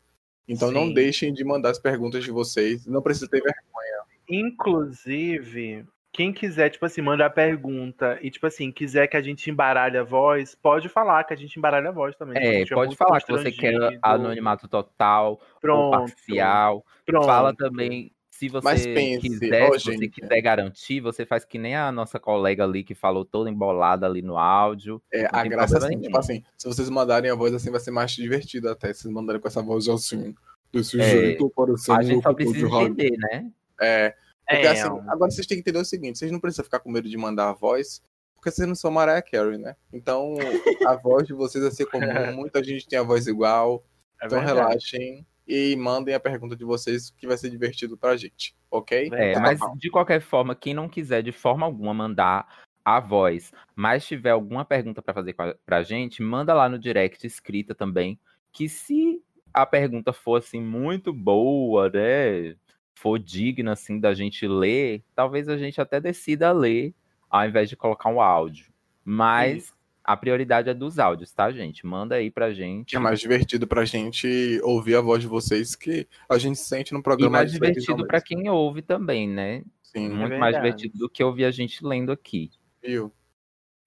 [0.46, 0.94] Então não Sim.
[0.94, 2.86] deixem de mandar as perguntas de vocês.
[2.86, 4.02] Não precisa ter vergonha.
[4.28, 9.96] Inclusive, quem quiser, tipo assim, mandar pergunta e, tipo assim, quiser que a gente embaralhe
[9.96, 12.36] a voz, pode falar que a gente embaralha a voz também.
[12.36, 15.90] É, estiver pode falar que você quer anonimato total Pronto.
[15.90, 16.84] parcial.
[17.06, 17.24] Pronto.
[17.24, 21.58] Fala também, se você Mas pense, quiser, ó, se você quiser garantir, você faz que
[21.58, 25.00] nem a nossa colega ali que falou toda embolada ali no áudio.
[25.10, 26.02] É, a graça é assim, nenhum.
[26.02, 28.92] tipo assim, se vocês mandarem a voz assim, vai ser mais divertido até.
[28.92, 30.34] Se vocês mandarem com essa voz assim,
[30.70, 33.50] desse É, jeito, parecendo A gente só precisa entender, né?
[33.80, 34.14] É,
[34.52, 36.90] porque É, assim, agora vocês têm que entender o seguinte, vocês não precisam ficar com
[36.90, 38.02] medo de mandar a voz,
[38.34, 39.76] porque vocês não são Mariah Carey, né?
[39.92, 40.34] Então,
[40.88, 43.84] a voz de vocês vai ser comum, muita gente tem a voz igual,
[44.20, 44.58] é então verdade.
[44.58, 49.10] relaxem e mandem a pergunta de vocês, que vai ser divertido pra gente, ok?
[49.12, 49.74] É, Tá mas bom.
[49.76, 52.46] de qualquer forma, quem não quiser de forma alguma mandar
[52.84, 57.74] a voz, mas tiver alguma pergunta pra fazer pra gente, manda lá no direct escrita
[57.74, 58.18] também,
[58.52, 59.20] que se
[59.54, 62.56] a pergunta for assim muito boa, né,
[62.94, 66.94] for digna assim da gente ler, talvez a gente até decida ler
[67.30, 68.72] ao invés de colocar um áudio.
[69.04, 69.72] Mas
[70.04, 71.86] a prioridade é dos áudios, tá, gente?
[71.86, 72.94] Manda aí pra gente.
[72.94, 77.00] É mais divertido pra gente ouvir a voz de vocês que a gente sente no
[77.00, 78.26] E programa mais de televisão divertido pra mesmo.
[78.42, 79.64] quem ouve também, né?
[79.82, 80.76] Sim, Muito mais verdade.
[80.76, 82.50] divertido do que ouvir a gente lendo aqui.
[82.82, 83.12] viu?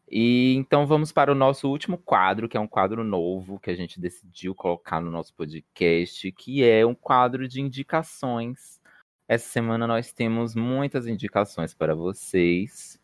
[0.10, 3.76] E então vamos para o nosso último quadro, que é um quadro novo que a
[3.76, 8.80] gente decidiu colocar no nosso podcast, que é um quadro de indicações.
[9.28, 13.02] Essa semana nós temos muitas indicações para vocês.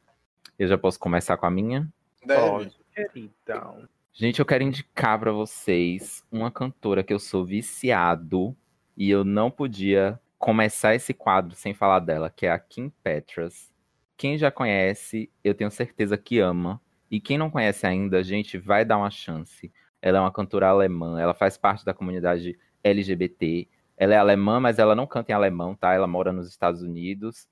[0.58, 1.92] Eu já posso começar com a minha?
[2.24, 2.42] Deve.
[2.42, 3.90] Pode, queridão.
[4.14, 8.56] Gente, eu quero indicar para vocês uma cantora que eu sou viciado
[8.96, 13.74] e eu não podia começar esse quadro sem falar dela, que é a Kim Petras.
[14.16, 16.80] Quem já conhece, eu tenho certeza que ama.
[17.10, 19.74] E quem não conhece ainda, gente, vai dar uma chance.
[20.00, 23.68] Ela é uma cantora alemã, ela faz parte da comunidade LGBT.
[24.02, 25.94] Ela é alemã, mas ela não canta em alemão, tá?
[25.94, 27.48] Ela mora nos Estados Unidos.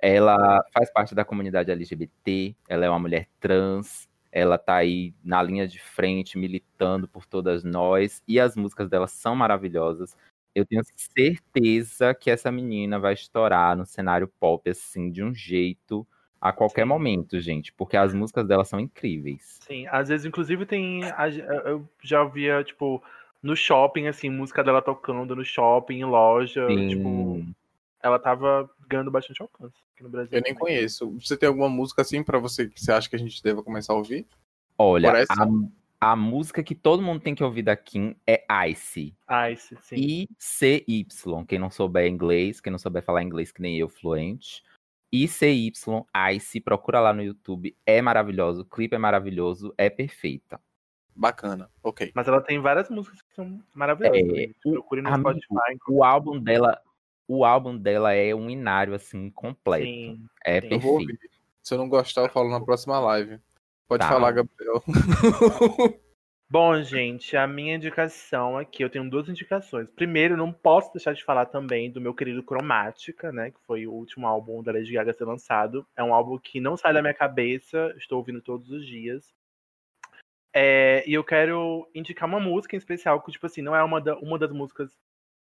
[0.00, 5.42] Ela faz parte da comunidade LGBT, ela é uma mulher trans, ela tá aí na
[5.42, 10.16] linha de frente, militando por todas nós, e as músicas dela são maravilhosas.
[10.54, 16.06] Eu tenho certeza que essa menina vai estourar no cenário pop, assim, de um jeito
[16.40, 16.88] a qualquer Sim.
[16.90, 19.58] momento, gente, porque as músicas dela são incríveis.
[19.66, 21.00] Sim, às vezes, inclusive, tem.
[21.64, 23.02] Eu já via, tipo,
[23.42, 26.66] no shopping, assim, música dela tocando no shopping, em loja.
[26.88, 27.54] Tipo, Sim.
[28.02, 30.30] ela tava ganhando bastante alcance aqui no Brasil.
[30.32, 30.58] Eu nem também.
[30.76, 31.10] conheço.
[31.20, 33.92] Você tem alguma música assim pra você que você acha que a gente deva começar
[33.92, 34.26] a ouvir?
[34.76, 35.32] Olha, Parece-
[36.00, 39.14] a, a música que todo mundo tem que ouvir da Kim é Ice.
[39.52, 39.96] Ice, sim.
[39.96, 41.44] I-C-Y.
[41.46, 44.62] Quem não souber inglês, quem não souber falar inglês que nem eu, fluente.
[45.12, 45.72] ICY,
[46.34, 47.74] Ice, procura lá no YouTube.
[47.86, 50.60] É maravilhoso, o clipe é maravilhoso, é perfeita.
[51.18, 52.12] Bacana, ok.
[52.14, 54.20] Mas ela tem várias músicas que são maravilhosas.
[54.38, 54.50] É.
[54.62, 55.78] Procure no amigo, Spotify.
[55.88, 56.80] O álbum dela,
[57.26, 59.84] o álbum dela é um inário assim completo.
[59.84, 60.24] Sim.
[60.44, 60.68] é sim.
[60.70, 61.20] Eu vou perfeito.
[61.20, 61.30] ouvir.
[61.60, 63.40] Se eu não gostar, eu falo na próxima live.
[63.88, 64.08] Pode Tá.
[64.10, 64.80] falar, Gabriel.
[66.50, 69.86] Bom, gente, a minha indicação aqui, eu tenho duas indicações.
[69.90, 73.50] Primeiro, não posso deixar de falar também do meu querido Cromática, né?
[73.50, 75.84] Que foi o último álbum da Lady Gaga a ser lançado.
[75.96, 79.36] É um álbum que não sai da minha cabeça, estou ouvindo todos os dias.
[80.54, 84.00] É, e eu quero indicar uma música em especial, que, tipo assim, não é uma,
[84.00, 84.90] da- uma das músicas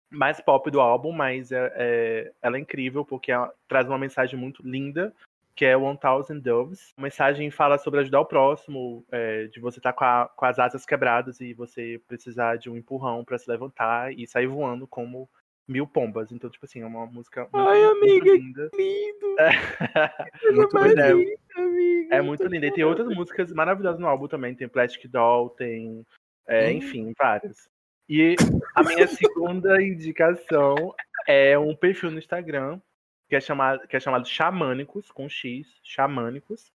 [0.09, 4.37] mais pop do álbum, mas é, é- ela é incrível, porque ela traz uma mensagem
[4.37, 5.13] muito linda,
[5.55, 6.93] que é One Thousand Doves.
[6.97, 10.59] A mensagem fala sobre ajudar o próximo, é, de você estar com, a- com as
[10.59, 15.29] asas quebradas e você precisar de um empurrão para se levantar e sair voando como
[15.67, 16.31] Mil Pombas.
[16.31, 18.69] Então, tipo assim, é uma música muito, Ai, muito amiga, linda.
[18.73, 19.35] Lindo!
[20.55, 21.13] muito mais linda.
[21.13, 22.15] linda, amiga.
[22.15, 22.67] É muito linda.
[22.67, 24.55] E tem outras músicas maravilhosas no álbum também.
[24.55, 26.05] Tem Plastic Doll, tem.
[26.47, 26.71] é, Hum.
[26.71, 27.69] Enfim, várias.
[28.09, 28.35] E
[28.75, 30.93] a minha segunda indicação
[31.27, 32.81] é um perfil no Instagram
[33.29, 36.73] que é chamado, que é chamado Xamânicos, com X, Xamânicos.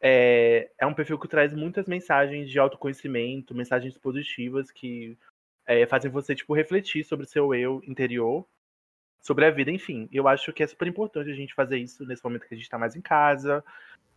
[0.00, 5.18] É, é um perfil que traz muitas mensagens de autoconhecimento, mensagens positivas que
[5.66, 8.46] é, fazem você tipo, refletir sobre o seu eu interior,
[9.20, 10.08] sobre a vida, enfim.
[10.12, 12.64] Eu acho que é super importante a gente fazer isso nesse momento que a gente
[12.64, 13.64] está mais em casa,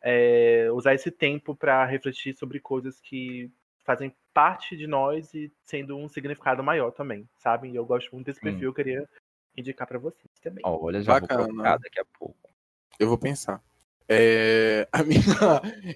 [0.01, 3.51] é, usar esse tempo para refletir sobre coisas que
[3.83, 7.69] fazem parte de nós e sendo um significado maior também, sabe?
[7.69, 8.45] E eu gosto muito desse Sim.
[8.45, 9.09] perfil, eu queria
[9.55, 10.63] indicar para vocês também.
[10.65, 11.43] Olha, já Bacana.
[11.43, 12.49] vou colocar daqui a pouco.
[12.99, 13.61] Eu vou pensar.
[14.07, 15.21] É, a minha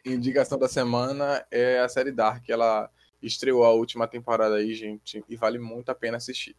[0.05, 2.47] indicação da semana é a série Dark.
[2.49, 2.89] Ela
[3.21, 6.55] estreou a última temporada aí, gente, e vale muito a pena assistir.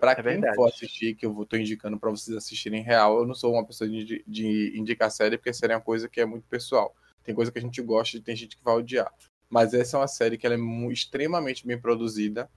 [0.00, 0.54] Pra quem verdade.
[0.54, 3.64] for assistir, que eu vou, tô indicando pra vocês assistirem real, eu não sou uma
[3.64, 6.94] pessoa de, de indicar série, porque série é uma coisa que é muito pessoal.
[7.22, 9.12] Tem coisa que a gente gosta e tem gente que vai odiar.
[9.50, 12.48] Mas essa é uma série que ela é extremamente bem produzida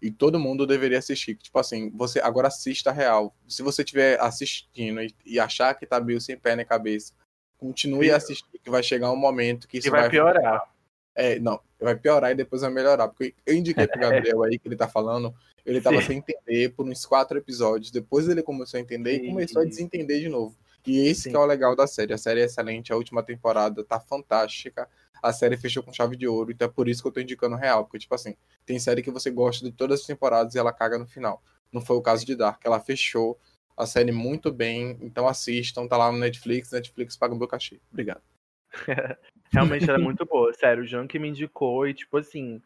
[0.00, 1.34] e todo mundo deveria assistir.
[1.34, 3.34] Tipo assim, você agora assista a real.
[3.48, 7.12] Se você estiver assistindo e, e achar que tá meio sem pé na cabeça,
[7.58, 8.12] continue Sim.
[8.12, 10.75] a assistir, que vai chegar um momento que isso E vai piorar.
[11.16, 13.08] É, não, vai piorar e depois vai melhorar.
[13.08, 16.06] Porque eu indiquei pro Gabriel aí que ele tá falando, ele tava Sim.
[16.06, 17.90] sem entender por uns quatro episódios.
[17.90, 19.28] Depois ele começou a entender e Sim.
[19.30, 20.56] começou a desentender de novo.
[20.86, 22.12] E esse é o legal da série.
[22.12, 24.88] A série é excelente, a última temporada tá fantástica.
[25.20, 27.56] A série fechou com chave de ouro, então é por isso que eu tô indicando
[27.56, 27.84] real.
[27.84, 30.98] Porque, tipo assim, tem série que você gosta de todas as temporadas e ela caga
[30.98, 31.42] no final.
[31.72, 32.60] Não foi o caso de Dark.
[32.64, 33.36] Ela fechou
[33.76, 37.80] a série muito bem, então assistam, tá lá no Netflix, Netflix paga o meu cachê.
[37.90, 38.22] Obrigado.
[39.52, 40.52] Realmente ela é muito boa.
[40.52, 42.60] Sério, o Jean que me indicou e, tipo assim,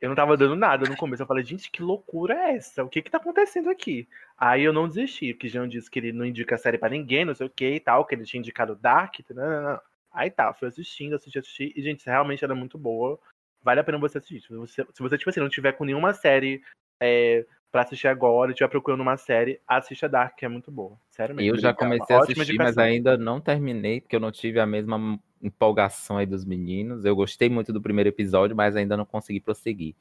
[0.00, 1.22] eu não tava dando nada no começo.
[1.22, 2.82] Eu falei, gente, que loucura é essa?
[2.82, 4.08] O que que tá acontecendo aqui?
[4.36, 7.34] Aí eu não desisti, porque Jean disse que ele não indica série pra ninguém, não
[7.34, 9.14] sei o que e tal, que ele tinha indicado Dark.
[9.30, 9.80] Não, não.
[10.12, 11.72] Aí tá, fui assistindo, assisti, assisti.
[11.76, 13.18] E, gente, realmente ela é muito boa.
[13.62, 14.40] Vale a pena você assistir.
[14.40, 16.62] Se você, se você tipo assim, não tiver com nenhuma série
[17.00, 20.98] é, pra assistir agora, estiver procurando uma série, assista Dark, que é muito boa.
[21.08, 21.56] Sério mesmo.
[21.56, 24.60] Eu já É comecei a ótima assistir, mas ainda não terminei, porque eu não tive
[24.60, 27.04] a mesma empolgação aí dos meninos.
[27.06, 29.96] Eu gostei muito do primeiro episódio, mas ainda não consegui prosseguir.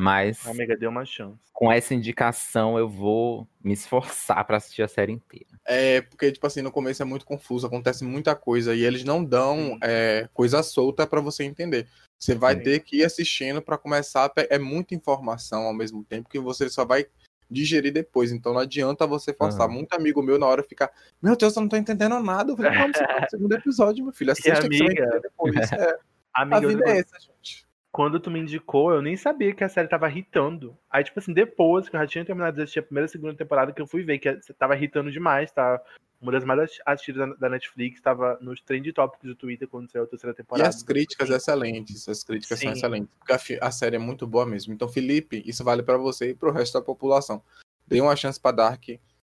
[0.00, 1.36] Mas Amiga, deu uma chance.
[1.52, 5.46] com essa indicação eu vou me esforçar pra assistir a série inteira.
[5.66, 9.24] É, porque, tipo assim, no começo é muito confuso, acontece muita coisa e eles não
[9.24, 11.88] dão é, coisa solta pra você entender.
[12.16, 12.62] Você vai Sim.
[12.62, 14.24] ter que ir assistindo pra começar.
[14.26, 17.06] a pe- É muita informação ao mesmo tempo que você só vai
[17.50, 18.30] digerir depois.
[18.30, 19.62] Então não adianta você forçar.
[19.66, 19.74] Aham.
[19.74, 20.90] Muito amigo meu na hora fica:
[21.20, 22.52] Meu Deus, eu não tô entendendo nada.
[22.52, 24.30] Eu falei: Vamos para o segundo episódio, meu filho.
[24.32, 25.02] Assista que você vai amiga?
[25.04, 25.72] entender depois.
[25.72, 25.98] É,
[26.34, 27.67] a Amiga, vida eu- é essa, gente.
[27.98, 30.78] Quando tu me indicou, eu nem sabia que a série tava irritando.
[30.88, 33.34] Aí, tipo assim, depois que eu já tinha terminado de assistir a primeira e segunda
[33.34, 35.82] temporada, que eu fui ver que tava irritando demais, tá?
[36.20, 40.04] Uma das mais assi- assistidas da- Netflix, tava nos trend tópicos do Twitter quando saiu
[40.04, 40.68] a terceira E temporada.
[40.68, 42.78] as críticas excelentes, as críticas são Sim.
[42.78, 44.72] excelentes, porque a, série é muito boa mesmo.
[44.72, 47.42] Então, Felipe, isso vale pra você e pro resto da população.
[47.84, 48.84] Dê uma chance pra Dark,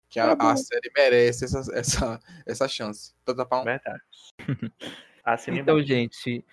[0.09, 3.13] que a, a série merece essa, essa, essa chance.
[3.23, 3.65] Então, tá bom?
[3.65, 4.01] Verdade.
[5.25, 6.45] Assine Então, gente,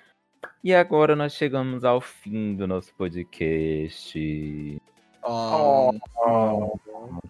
[0.62, 4.80] e agora nós chegamos ao fim do nosso podcast.
[5.22, 5.90] Ah,
[6.26, 6.78] Oh,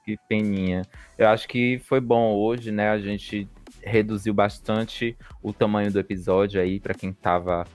[0.04, 0.82] Que peninha.
[1.18, 2.90] Eu acho que foi bom hoje, né?
[2.90, 3.48] A gente
[3.82, 7.66] reduziu bastante o tamanho do episódio aí, pra quem tava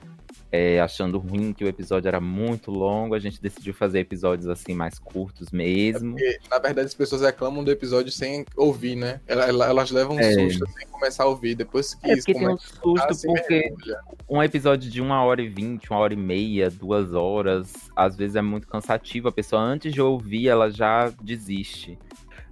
[0.52, 3.14] é, achando ruim que o episódio era muito longo.
[3.14, 6.12] A gente decidiu fazer episódios assim mais curtos mesmo.
[6.12, 9.20] porque, na verdade, as pessoas reclamam do episódio sem ouvir, né?
[9.26, 10.32] Ela- ela- Elas, levam um É.
[10.32, 11.54] susto sem começar a ouvir.
[11.54, 13.98] Depois que É um começa a susto, se porque mergulha.
[14.28, 18.36] um episódio de uma hora e vinte, uma hora e meia, duas horas, às vezes
[18.36, 19.28] é muito cansativo.
[19.28, 21.98] A pessoa, antes de ouvir, ela já desiste.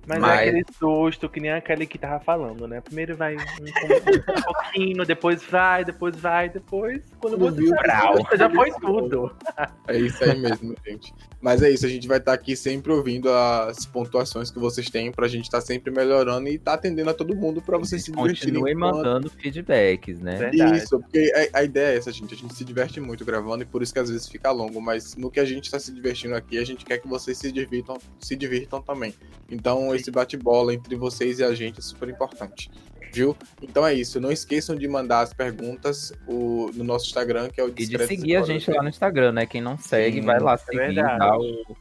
[0.07, 2.81] Mas, Mas- é aquele susto que nem aquele que tava falando, né?
[2.81, 7.01] Primeiro vai um, um pouquinho, depois vai, depois vai, depois.
[7.19, 8.27] Quando você viu, sabe, brau.
[8.37, 9.35] já foi tudo.
[9.87, 11.13] É isso aí mesmo, gente.
[11.43, 15.13] Mas é isso, a gente vai estar aqui sempre ouvindo as pontuações que vocês têm
[15.13, 18.55] pra gente estar sempre melhorando e tá atendendo a todo mundo pra vocês se divertirem.
[18.55, 20.37] Continue enquanto- mandando feedbacks, né?
[20.37, 20.79] Verdade.
[20.79, 22.33] Isso, porque a, a ideia é essa, gente.
[22.33, 24.81] A gente se diverte muito gravando e por isso que às vezes fica longo.
[24.81, 27.53] Mas no que a gente tá se divertindo aqui, a gente quer que vocês se
[27.53, 29.15] divirtam, se divirtam também.
[29.51, 32.71] Então esse bate-bola entre vocês e a gente é super importante.
[33.13, 33.37] Viu?
[33.63, 34.21] Então é isso.
[34.21, 38.07] Não esqueçam de mandar as perguntas o- no nosso Instagram, que é o E de
[38.07, 39.47] seguir a gente lá no Instagram, né?
[39.47, 41.19] Quem não segue, Sim, vai lá é seguir, verdade.
[41.21, 41.77] dá, o,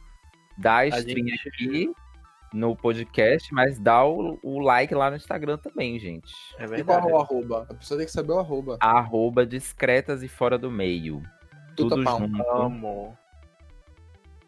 [0.56, 1.90] dá a stream gente- aqui
[2.52, 6.32] no podcast, mas dá o, o like lá no Instagram também, gente.
[6.56, 6.68] É E qual
[7.00, 7.08] verdade.
[7.08, 7.66] é o arroba?
[7.68, 8.76] A pessoa tem que saber o arroba.
[8.80, 11.20] Arroba discretas e fora do meio.
[11.74, 12.42] Tudo Tudo junto.
[12.48, 13.18] Amo.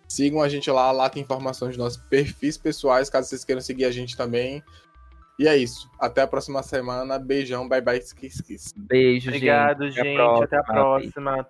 [0.09, 3.84] Sigam a gente lá, lá tem informações dos nossos perfis pessoais, caso vocês queiram seguir
[3.84, 4.62] a gente também.
[5.38, 5.90] E é isso.
[5.98, 7.18] Até a próxima semana.
[7.18, 8.72] Beijão, bye bye, skis.
[8.76, 10.04] Beijo, Obrigado, gente.
[10.04, 10.44] gente.
[10.44, 11.46] Até a próxima.